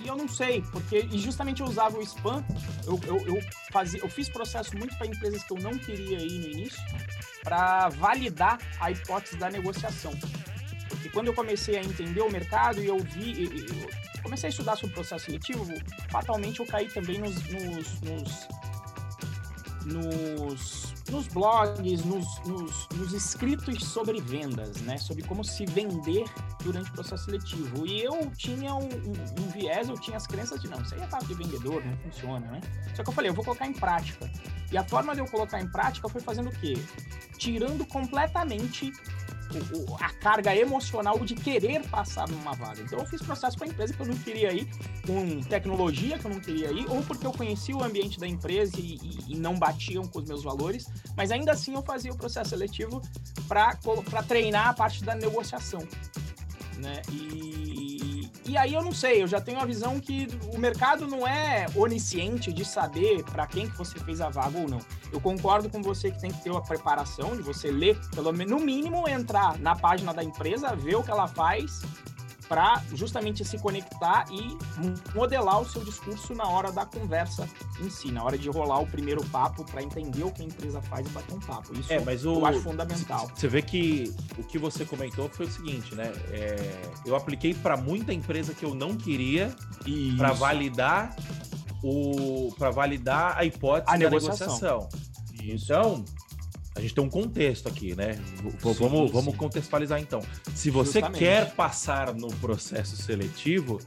[0.00, 2.44] e, e eu não sei, porque e justamente eu usava o spam,
[2.86, 3.42] eu, eu, eu,
[3.72, 6.82] fazia, eu fiz processo muito para empresas que eu não queria ir no início,
[7.42, 10.12] para validar a hipótese da negociação.
[10.88, 13.66] Porque quando eu comecei a entender o mercado e eu vi,
[14.16, 15.66] eu comecei a estudar sobre o processo seletivo,
[16.10, 18.48] fatalmente eu caí também nos, nos, nos
[19.84, 24.96] nos, nos blogs, nos, nos, nos, escritos sobre vendas, né?
[24.98, 26.24] Sobre como se vender
[26.62, 27.86] durante o processo seletivo.
[27.86, 31.02] E eu tinha um, um, um viés, eu tinha as crenças de não, isso aí
[31.02, 32.60] é de vendedor, não funciona, né?
[32.94, 34.30] Só que eu falei, eu vou colocar em prática.
[34.72, 36.74] E a forma de eu colocar em prática foi fazendo o quê?
[37.38, 38.92] Tirando completamente
[39.58, 42.82] o, a carga emocional de querer passar numa vaga.
[42.82, 44.68] Então eu fiz processo com a empresa que eu não queria ir,
[45.06, 48.78] com tecnologia que eu não queria ir, ou porque eu conhecia o ambiente da empresa
[48.78, 50.86] e, e, e não batiam com os meus valores,
[51.16, 53.00] mas ainda assim eu fazia o processo seletivo
[53.48, 53.76] para
[54.26, 55.80] treinar a parte da negociação.
[56.78, 57.02] Né?
[57.12, 57.93] E
[58.46, 61.66] e aí eu não sei, eu já tenho a visão que o mercado não é
[61.74, 64.80] onisciente de saber para quem que você fez a vaga ou não.
[65.12, 68.52] Eu concordo com você que tem que ter uma preparação de você ler, pelo menos
[68.52, 71.82] no mínimo entrar na página da empresa, ver o que ela faz
[72.48, 74.56] para justamente se conectar e
[75.14, 77.48] modelar o seu discurso na hora da conversa
[77.80, 80.80] em si, na hora de rolar o primeiro papo para entender o que a empresa
[80.82, 81.74] faz e bater um papo.
[81.74, 83.30] Isso é, mas o, eu acho fundamental.
[83.34, 86.12] Você vê que o que você comentou foi o seguinte, né?
[86.30, 89.54] É, eu apliquei para muita empresa que eu não queria
[90.16, 91.14] para validar
[91.82, 94.46] o para validar a hipótese a da negociação.
[94.46, 94.88] negociação.
[95.42, 96.04] Então,
[96.74, 98.14] a gente tem um contexto aqui, né?
[98.14, 99.12] Sim, vamos, sim.
[99.12, 100.20] vamos contextualizar então.
[100.54, 101.18] Se você Justamente.
[101.18, 103.80] quer passar no processo seletivo,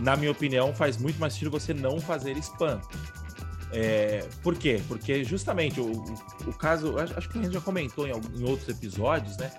[0.00, 2.80] na minha opinião, faz muito mais sentido você não fazer spam.
[3.70, 4.80] É, por quê?
[4.88, 6.14] Porque justamente o, o,
[6.46, 9.50] o caso, acho que a gente já comentou em, em outros episódios, né?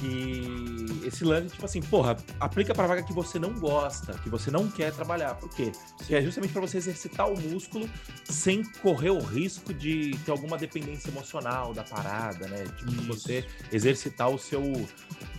[0.00, 4.50] Que esse lance, tipo assim, porra, aplica para vaga que você não gosta, que você
[4.50, 5.34] não quer trabalhar.
[5.34, 5.70] Por quê?
[5.98, 7.88] Porque é justamente para você exercitar o músculo
[8.24, 12.64] sem correr o risco de ter alguma dependência emocional da parada, né?
[12.78, 13.06] Tipo, Isso.
[13.06, 14.62] você exercitar o seu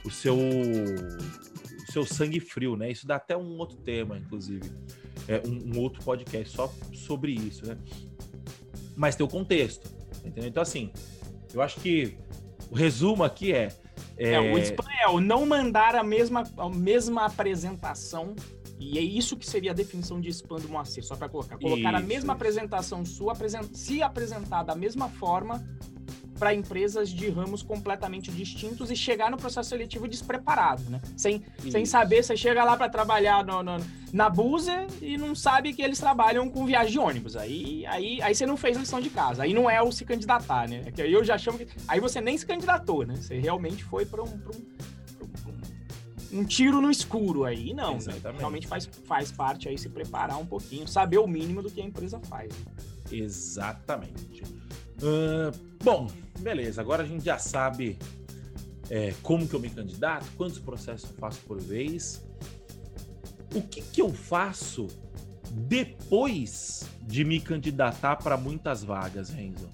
[0.06, 2.92] o seu o seu sangue frio, né?
[2.92, 4.70] Isso dá até um outro tema, inclusive.
[5.28, 7.78] É um, um outro podcast só sobre isso, né?
[8.96, 9.90] Mas tem o contexto,
[10.24, 10.50] entendeu?
[10.50, 10.92] Então, assim,
[11.54, 12.18] eu acho que
[12.70, 13.70] o resumo aqui é
[14.18, 14.34] é...
[14.34, 18.36] é, o spam é o não mandar a mesma, a mesma apresentação
[18.82, 21.58] e é isso que seria a definição de spam do Moacir, só para colocar.
[21.60, 22.32] Colocar isso, a mesma isso.
[22.32, 23.36] apresentação sua,
[23.74, 25.64] se apresentar da mesma forma
[26.42, 31.00] para empresas de ramos completamente distintos e chegar no processo seletivo despreparado, né?
[31.16, 33.78] Sem, sem saber, você chega lá para trabalhar no, no,
[34.12, 37.36] na Busa e não sabe que eles trabalham com viagem de ônibus.
[37.36, 39.44] Aí, aí, aí você não fez lição de casa.
[39.44, 40.82] Aí não é o se candidatar, né?
[40.88, 41.68] É que aí eu já chamo que.
[41.88, 43.18] Aí você nem se candidatou, né?
[43.18, 44.42] Você realmente foi para um,
[46.34, 47.72] um, um, tiro no escuro aí.
[47.72, 48.20] Não, né?
[48.40, 51.86] realmente faz, faz parte aí se preparar um pouquinho, saber o mínimo do que a
[51.86, 52.52] empresa faz.
[53.12, 54.61] Exatamente.
[55.02, 55.52] Uh,
[55.84, 56.08] bom,
[56.40, 56.82] beleza.
[56.82, 57.98] Agora a gente já sabe
[58.90, 62.24] é, como que eu me candidato, quantos processos eu faço por vez.
[63.56, 64.88] O que, que eu faço
[65.50, 69.70] depois de me candidatar para muitas vagas, Renzo?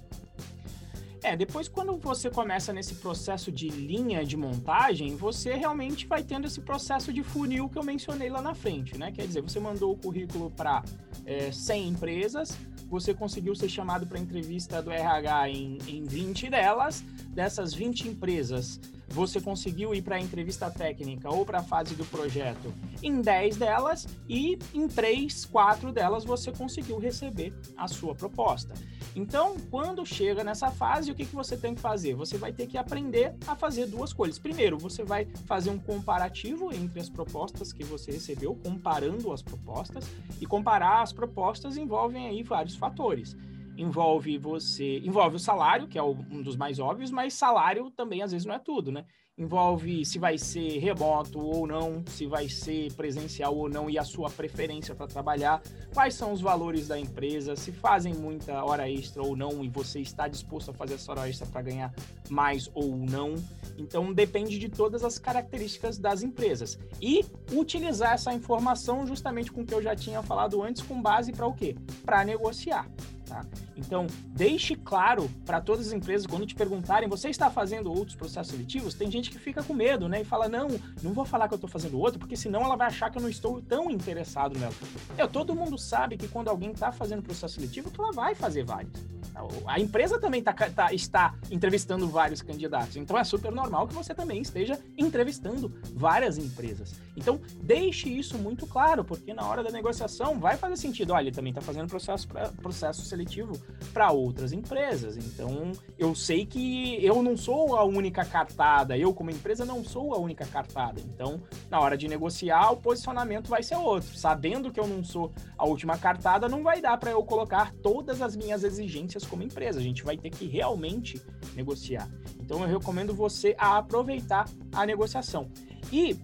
[1.22, 6.46] É, depois quando você começa nesse processo de linha de montagem, você realmente vai tendo
[6.46, 9.12] esse processo de funil que eu mencionei lá na frente, né?
[9.12, 10.82] Quer dizer, você mandou o currículo para
[11.26, 12.56] é, 100 empresas,
[12.88, 18.80] você conseguiu ser chamado para entrevista do RH em, em 20 delas, dessas 20 empresas,
[19.08, 22.72] você conseguiu ir para a entrevista técnica ou para a fase do projeto
[23.02, 28.74] em 10 delas e em 3, 4 delas você conseguiu receber a sua proposta.
[29.18, 32.14] Então, quando chega nessa fase, o que, que você tem que fazer?
[32.14, 34.38] Você vai ter que aprender a fazer duas coisas.
[34.38, 40.08] Primeiro, você vai fazer um comparativo entre as propostas que você recebeu, comparando as propostas,
[40.40, 43.36] e comparar as propostas envolvem aí vários fatores
[43.76, 44.98] envolve você.
[44.98, 48.54] Envolve o salário, que é um dos mais óbvios, mas salário também às vezes não
[48.54, 49.04] é tudo, né?
[49.38, 54.02] Envolve se vai ser remoto ou não, se vai ser presencial ou não e a
[54.02, 55.62] sua preferência para trabalhar,
[55.94, 60.00] quais são os valores da empresa, se fazem muita hora extra ou não e você
[60.00, 61.94] está disposto a fazer essa hora extra para ganhar
[62.28, 63.36] mais ou não.
[63.78, 66.76] Então depende de todas as características das empresas.
[67.00, 71.30] E utilizar essa informação justamente com o que eu já tinha falado antes, com base
[71.30, 71.76] para o quê?
[72.04, 72.90] Para negociar.
[73.28, 73.44] Tá?
[73.76, 78.52] Então, deixe claro para todas as empresas, quando te perguntarem, você está fazendo outros processos
[78.52, 78.94] seletivos?
[78.94, 80.22] Tem gente que fica com medo, né?
[80.22, 80.68] E fala, não,
[81.02, 83.22] não vou falar que eu estou fazendo outro, porque senão ela vai achar que eu
[83.22, 84.72] não estou tão interessado nela.
[85.18, 88.64] Eu, todo mundo sabe que quando alguém está fazendo processo seletivo, que ela vai fazer
[88.64, 89.17] vários.
[89.66, 92.96] A empresa também tá, tá, está entrevistando vários candidatos.
[92.96, 96.94] Então é super normal que você também esteja entrevistando várias empresas.
[97.16, 101.12] Então deixe isso muito claro, porque na hora da negociação vai fazer sentido.
[101.12, 103.52] Olha, ele também está fazendo processo, pra, processo seletivo
[103.92, 105.16] para outras empresas.
[105.16, 110.14] Então eu sei que eu não sou a única cartada, eu como empresa não sou
[110.14, 111.00] a única cartada.
[111.00, 114.16] Então na hora de negociar, o posicionamento vai ser outro.
[114.16, 118.22] Sabendo que eu não sou a última cartada, não vai dar para eu colocar todas
[118.22, 119.78] as minhas exigências como empresa.
[119.78, 121.20] A gente vai ter que realmente
[121.54, 122.08] negociar.
[122.40, 125.50] Então eu recomendo você a aproveitar a negociação.
[125.92, 126.18] E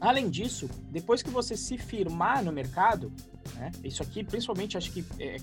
[0.00, 3.12] além disso, depois que você se firmar no mercado,
[3.54, 5.36] né, isso aqui principalmente acho que é,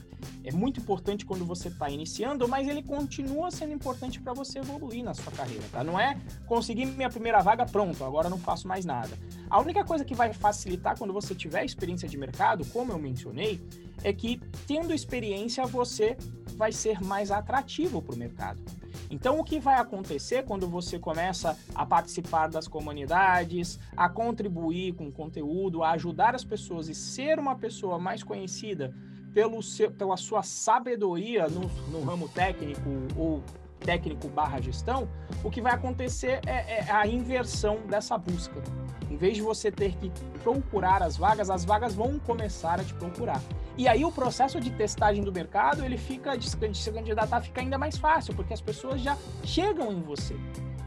[0.44, 5.04] é muito importante quando você está iniciando, mas ele continua sendo importante para você evoluir
[5.04, 5.84] na sua carreira, tá?
[5.84, 9.18] Não é conseguir minha primeira vaga, pronto, agora não faço mais nada.
[9.50, 13.62] A única coisa que vai facilitar quando você tiver experiência de mercado, como eu mencionei,
[14.04, 16.18] é que tendo experiência você
[16.56, 18.62] vai ser mais atrativo para o mercado.
[19.10, 25.12] Então, o que vai acontecer quando você começa a participar das comunidades, a contribuir com
[25.12, 28.94] conteúdo, a ajudar as pessoas e ser uma pessoa mais conhecida
[29.34, 32.82] pelo seu, pela sua sabedoria no, no ramo técnico
[33.16, 33.44] ou
[33.80, 35.08] técnico barra gestão,
[35.44, 38.62] o que vai acontecer é, é, a inversão dessa busca.
[39.10, 40.12] Em vez de você ter que
[40.44, 43.42] procurar as vagas, as vagas vão começar a te procurar.
[43.78, 47.78] E aí o processo de testagem do mercado, ele fica de se candidatar fica ainda
[47.78, 50.36] mais fácil, porque as pessoas já chegam em você.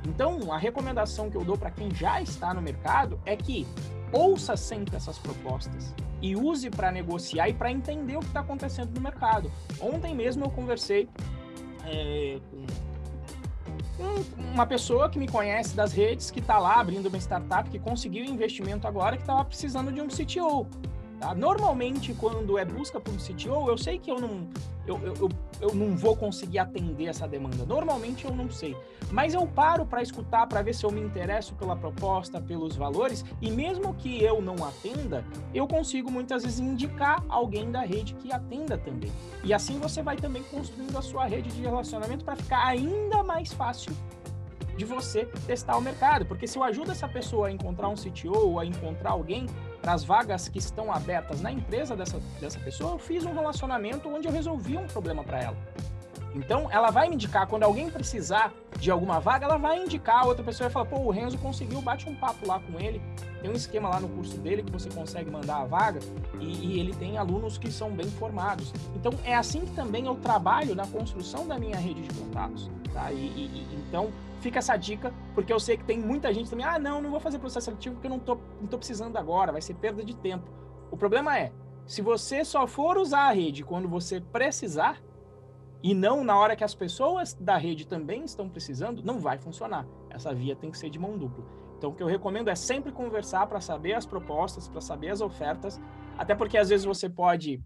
[0.07, 3.67] Então, a recomendação que eu dou para quem já está no mercado é que
[4.13, 8.93] ouça sempre essas propostas e use para negociar e para entender o que está acontecendo
[8.93, 9.51] no mercado.
[9.81, 11.09] Ontem mesmo eu conversei
[11.85, 12.39] é,
[13.97, 14.15] com
[14.53, 18.25] uma pessoa que me conhece das redes, que está lá abrindo uma startup, que conseguiu
[18.25, 20.67] investimento agora, que estava precisando de um CTO.
[21.21, 21.35] Tá?
[21.35, 24.49] Normalmente, quando é busca por um CTO, eu sei que eu não,
[24.87, 25.29] eu, eu, eu,
[25.61, 27.67] eu não vou conseguir atender essa demanda.
[27.67, 28.75] Normalmente, eu não sei.
[29.11, 33.23] Mas eu paro para escutar, para ver se eu me interesso pela proposta, pelos valores,
[33.39, 38.33] e mesmo que eu não atenda, eu consigo muitas vezes indicar alguém da rede que
[38.33, 39.13] atenda também.
[39.45, 43.53] E assim você vai também construindo a sua rede de relacionamento para ficar ainda mais
[43.53, 43.95] fácil
[44.77, 46.25] de você testar o mercado.
[46.27, 49.47] Porque se eu ajudo essa pessoa a encontrar um CTO ou a encontrar alguém
[49.81, 54.09] para as vagas que estão abertas na empresa dessa, dessa pessoa, eu fiz um relacionamento
[54.09, 55.57] onde eu resolvi um problema para ela.
[56.35, 60.27] Então, ela vai me indicar, quando alguém precisar de alguma vaga, ela vai indicar, a
[60.27, 63.03] outra pessoa vai falar, pô, o Renzo conseguiu, bate um papo lá com ele.
[63.41, 65.99] Tem um esquema lá no curso dele que você consegue mandar a vaga
[66.39, 68.73] e, e ele tem alunos que são bem formados.
[68.95, 72.71] Então, é assim que também eu trabalho na construção da minha rede de contatos.
[72.93, 73.11] Tá?
[73.11, 76.79] E, e, então, fica essa dica, porque eu sei que tem muita gente também, ah,
[76.79, 79.61] não, não vou fazer processo seletivo porque eu não tô, não tô precisando agora, vai
[79.61, 80.51] ser perda de tempo.
[80.91, 81.53] O problema é,
[81.87, 85.01] se você só for usar a rede quando você precisar,
[85.83, 89.87] e não na hora que as pessoas da rede também estão precisando, não vai funcionar.
[90.11, 91.45] Essa via tem que ser de mão dupla.
[91.79, 95.23] Então, o que eu recomendo é sempre conversar para saber as propostas, para saber as
[95.23, 95.81] ofertas,
[96.19, 97.63] até porque às vezes você pode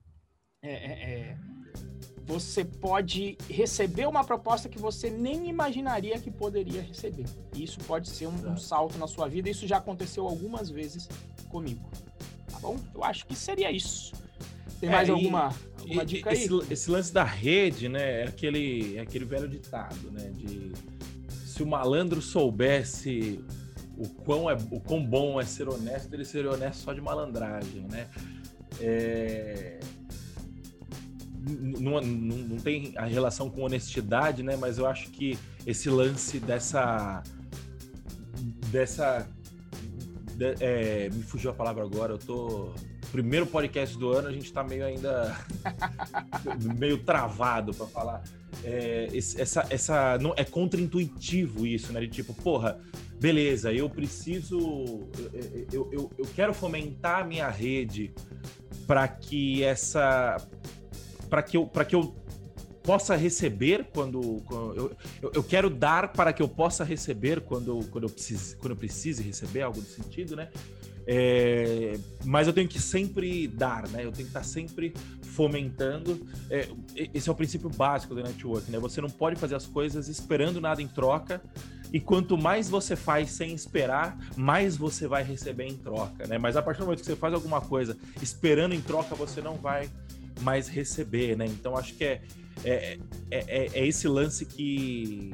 [0.62, 1.53] é, é, é
[2.26, 7.26] você pode receber uma proposta que você nem imaginaria que poderia receber.
[7.54, 9.50] E isso pode ser um, um salto na sua vida.
[9.50, 11.08] Isso já aconteceu algumas vezes
[11.48, 11.88] comigo.
[12.50, 12.78] Tá bom?
[12.94, 14.12] Eu acho que seria isso.
[14.80, 16.44] Tem mais é, alguma, Alguma dica aí?
[16.44, 18.22] Esse, esse, lance da rede, né?
[18.22, 20.30] É aquele, é aquele velho ditado, né?
[20.34, 20.72] De
[21.28, 23.40] se o malandro soubesse
[23.96, 27.86] o quão, é, o quão bom é ser honesto, ele seria honesto só de malandragem,
[27.90, 28.08] né?
[28.80, 29.78] É...
[31.46, 34.56] Não, não, não, tem a relação com honestidade, né?
[34.56, 37.22] Mas eu acho que esse lance dessa.
[38.70, 39.28] dessa.
[40.32, 42.72] De, é, me fugiu a palavra agora, eu tô.
[43.12, 45.36] Primeiro podcast do ano, a gente tá meio ainda.
[46.78, 48.22] meio travado para falar.
[48.64, 52.00] É, essa, essa, não, é contraintuitivo isso, né?
[52.00, 52.80] De tipo, porra,
[53.20, 55.08] beleza, eu preciso.
[55.70, 58.12] Eu, eu, eu quero fomentar a minha rede
[58.86, 60.36] para que essa
[61.34, 62.14] para que eu para que eu
[62.84, 68.04] possa receber quando, quando eu, eu, quero dar para que eu possa receber quando, quando
[68.04, 70.48] eu precise quando eu precise receber algo do sentido né?
[71.06, 74.04] É, mas eu tenho que sempre dar né?
[74.04, 76.24] Eu tenho que estar sempre fomentando.
[76.48, 76.68] É,
[77.12, 78.78] esse é o princípio básico do network né?
[78.78, 81.42] Você não pode fazer as coisas esperando nada em troca.
[81.92, 86.38] E quanto mais você faz sem esperar, mais você vai receber em troca, né?
[86.38, 89.56] Mas a partir do momento que você faz alguma coisa esperando em troca, você não
[89.56, 89.88] vai
[90.40, 91.46] mais receber, né?
[91.46, 92.22] Então acho que é,
[92.64, 92.98] é,
[93.30, 95.32] é, é esse lance que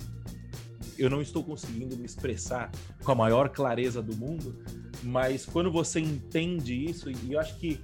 [0.99, 2.71] eu não estou conseguindo me expressar
[3.03, 4.55] com a maior clareza do mundo,
[5.03, 7.81] mas quando você entende isso, e eu acho que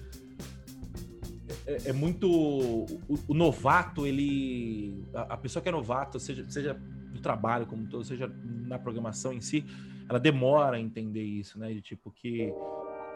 [1.66, 2.30] é, é muito.
[2.30, 5.02] O, o, novato, ele.
[5.12, 6.74] A, a, pessoa que é novato, seja, seja
[7.12, 8.30] do trabalho como todo, seja
[8.66, 9.64] na programação em si,
[10.08, 11.72] ela demora a entender isso, né?
[11.72, 12.52] De tipo que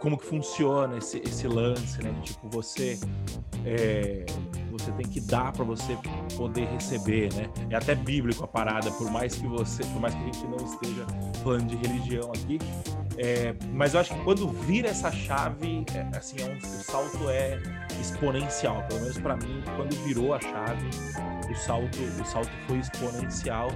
[0.00, 2.12] como que funciona esse, esse lance, né?
[2.22, 2.98] Tipo você
[3.64, 4.24] é,
[4.70, 5.96] você tem que dar para você
[6.36, 7.48] poder receber, né?
[7.68, 10.56] É até bíblico a parada, por mais que você, por mais que a gente não
[10.56, 11.06] esteja
[11.44, 12.58] falando de religião aqui,
[13.18, 17.28] é, mas eu acho que quando vira essa chave, é, assim, é um, o salto
[17.28, 17.58] é
[18.00, 20.88] exponencial, pelo menos para mim, quando virou a chave,
[21.50, 23.68] o salto, o salto foi exponencial.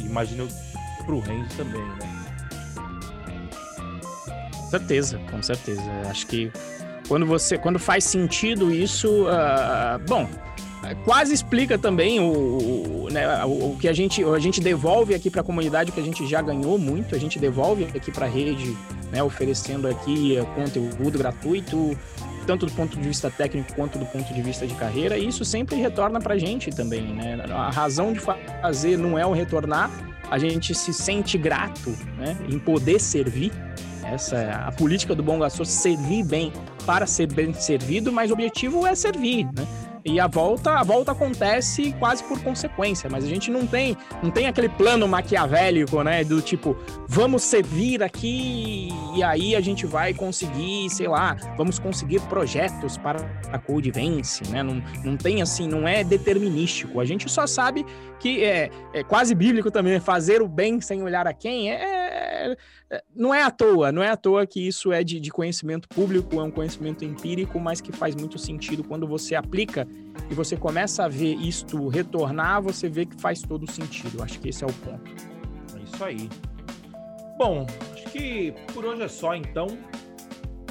[0.00, 0.48] Imagino
[1.06, 2.23] pro Renzo também, né?
[4.78, 5.82] Certeza, com certeza.
[6.10, 6.50] Acho que
[7.06, 10.28] quando você, quando faz sentido isso, uh, bom,
[11.04, 15.30] quase explica também o, o, né, o, o, que a gente, a gente devolve aqui
[15.30, 18.28] para a comunidade, que a gente já ganhou muito, a gente devolve aqui para a
[18.28, 18.76] rede,
[19.12, 21.96] né, oferecendo aqui conteúdo gratuito,
[22.44, 25.44] tanto do ponto de vista técnico quanto do ponto de vista de carreira, e isso
[25.44, 27.38] sempre retorna para a gente também, né?
[27.48, 29.90] A razão de fazer não é o retornar,
[30.30, 33.52] a gente se sente grato né, em poder servir.
[34.12, 36.52] Essa é a política do bom gastor, servir bem
[36.86, 39.66] para ser bem servido, mas o objetivo é servir, né?
[40.06, 44.30] E a volta, a volta acontece quase por consequência, mas a gente não tem, não
[44.30, 46.76] tem aquele plano maquiavélico, né, do tipo,
[47.08, 53.18] vamos servir aqui e aí a gente vai conseguir, sei lá, vamos conseguir projetos para
[53.50, 54.62] a Code Vence, né?
[54.62, 57.00] Não, não tem assim, não é determinístico.
[57.00, 57.86] A gente só sabe
[58.20, 62.03] que é, é quase bíblico também, fazer o bem sem olhar a quem é,
[62.90, 65.88] é, não é à toa, não é à toa que isso é de, de conhecimento
[65.88, 69.86] público, é um conhecimento empírico, mas que faz muito sentido quando você aplica
[70.30, 74.22] e você começa a ver isto retornar, você vê que faz todo sentido.
[74.22, 75.10] Acho que esse é o ponto.
[75.76, 76.28] É isso aí.
[77.38, 79.66] Bom, acho que por hoje é só então.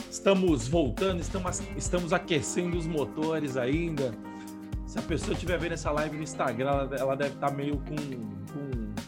[0.09, 4.13] Estamos voltando, estamos, estamos aquecendo os motores ainda.
[4.85, 7.77] Se a pessoa estiver vendo essa live no Instagram, ela, ela deve estar tá meio
[7.79, 7.95] com,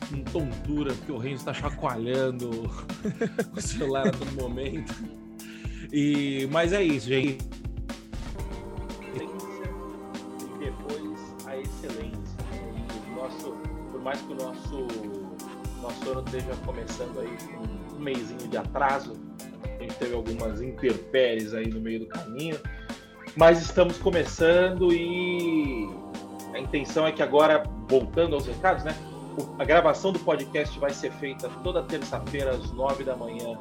[0.10, 2.50] com tontura, porque o Renzo está chacoalhando
[3.56, 4.94] o celular a todo momento.
[5.94, 7.38] E, mas é isso, gente.
[14.04, 14.88] mais que o nosso,
[15.82, 17.36] nosso ano esteja começando aí
[17.90, 19.14] com um mêsinho de atraso,
[19.64, 22.60] a gente teve algumas interpéries aí no meio do caminho,
[23.36, 25.90] mas estamos começando e
[26.54, 28.96] a intenção é que agora, voltando aos recados, né?
[29.58, 33.58] A gravação do podcast vai ser feita toda terça-feira às nove da manhã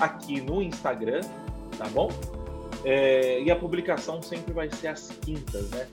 [0.00, 1.20] aqui no Instagram,
[1.76, 2.10] tá bom?
[2.84, 5.86] É, e a publicação sempre vai ser às quintas, né?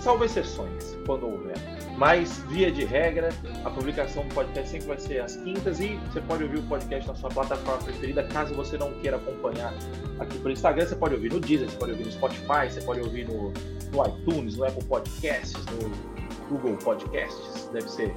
[0.00, 1.56] Salvo exceções, quando houver.
[1.96, 3.30] Mas, via de regra,
[3.64, 7.08] a publicação do podcast sempre vai ser às quintas e você pode ouvir o podcast
[7.08, 9.72] na sua plataforma preferida, caso você não queira acompanhar
[10.20, 13.00] aqui pelo Instagram, você pode ouvir no Deezer, você pode ouvir no Spotify, você pode
[13.00, 13.52] ouvir no,
[13.92, 16.15] no iTunes, no Apple Podcasts, no
[16.48, 18.14] Google Podcasts, deve ser,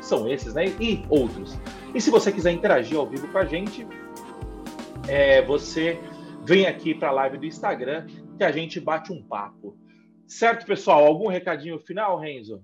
[0.00, 0.66] são esses, né?
[0.80, 1.58] E outros.
[1.94, 3.86] E se você quiser interagir ao vivo com a gente,
[5.08, 6.00] é, você
[6.44, 8.06] vem aqui para a live do Instagram
[8.36, 9.76] que a gente bate um papo.
[10.26, 11.04] Certo, pessoal?
[11.04, 12.62] Algum recadinho final, Renzo?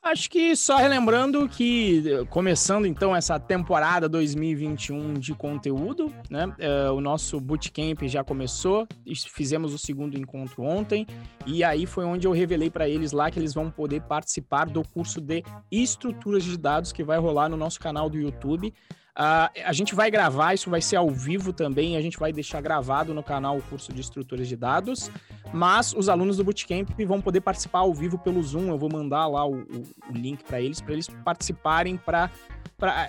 [0.00, 6.46] Acho que só relembrando que, começando então essa temporada 2021 de conteúdo, né?
[6.46, 8.86] Uh, o nosso bootcamp já começou,
[9.34, 11.04] fizemos o segundo encontro ontem,
[11.44, 14.82] e aí foi onde eu revelei para eles lá que eles vão poder participar do
[14.88, 18.72] curso de estruturas de dados que vai rolar no nosso canal do YouTube.
[19.18, 22.60] Uh, a gente vai gravar, isso vai ser ao vivo também, a gente vai deixar
[22.60, 25.10] gravado no canal o curso de estruturas de dados,
[25.52, 29.26] mas os alunos do Bootcamp vão poder participar ao vivo pelo Zoom, eu vou mandar
[29.26, 32.30] lá o, o, o link para eles, para eles participarem, para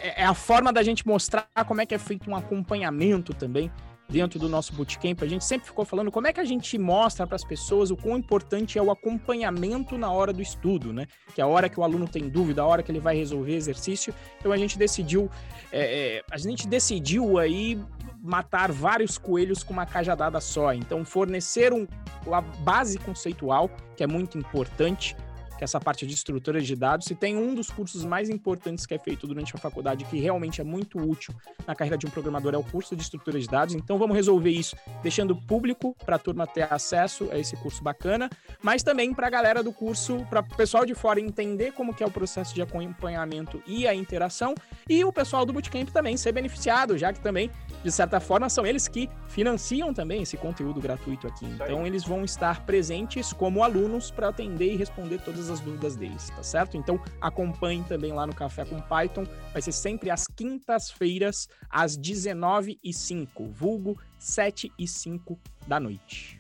[0.02, 3.72] é, é a forma da gente mostrar como é que é feito um acompanhamento também
[4.10, 7.28] dentro do nosso bootcamp, a gente sempre ficou falando como é que a gente mostra
[7.28, 11.06] para as pessoas o quão importante é o acompanhamento na hora do estudo, né?
[11.34, 13.56] Que é a hora que o aluno tem dúvida, a hora que ele vai resolver
[13.56, 14.14] exercício.
[14.40, 15.30] Então a gente decidiu,
[15.72, 17.80] é, é, a gente decidiu aí
[18.22, 20.74] matar vários coelhos com uma cajadada só.
[20.74, 21.88] Então fornecer um,
[22.32, 25.16] a base conceitual, que é muito importante,
[25.60, 27.06] que é essa parte de estrutura de dados.
[27.06, 30.62] Se tem um dos cursos mais importantes que é feito durante a faculdade, que realmente
[30.62, 31.36] é muito útil
[31.68, 33.76] na carreira de um programador, é o curso de estrutura de dados.
[33.76, 38.30] Então vamos resolver isso deixando público para a turma ter acesso a esse curso bacana,
[38.64, 42.04] mas também para a galera do curso, para o pessoal de fora entender como que
[42.04, 44.56] é o processo de acompanhamento e a interação,
[44.88, 47.52] e o pessoal do Bootcamp também ser beneficiado, já que também,
[47.84, 51.46] de certa forma, são eles que financiam também esse conteúdo gratuito aqui.
[51.46, 55.20] Então eles vão estar presentes como alunos para atender e responder
[55.50, 56.78] as dúvidas deles, tá certo?
[56.78, 63.50] Então acompanhe também lá no Café com Python, vai ser sempre às quintas-feiras, às 19h05,
[63.52, 66.40] vulgo 7 e 5 da noite.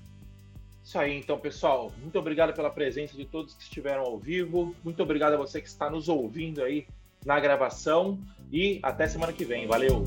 [0.83, 1.91] Isso aí, então, pessoal.
[2.01, 4.75] Muito obrigado pela presença de todos que estiveram ao vivo.
[4.83, 6.87] Muito obrigado a você que está nos ouvindo aí
[7.23, 8.19] na gravação.
[8.51, 9.67] E até semana que vem.
[9.67, 10.03] Valeu!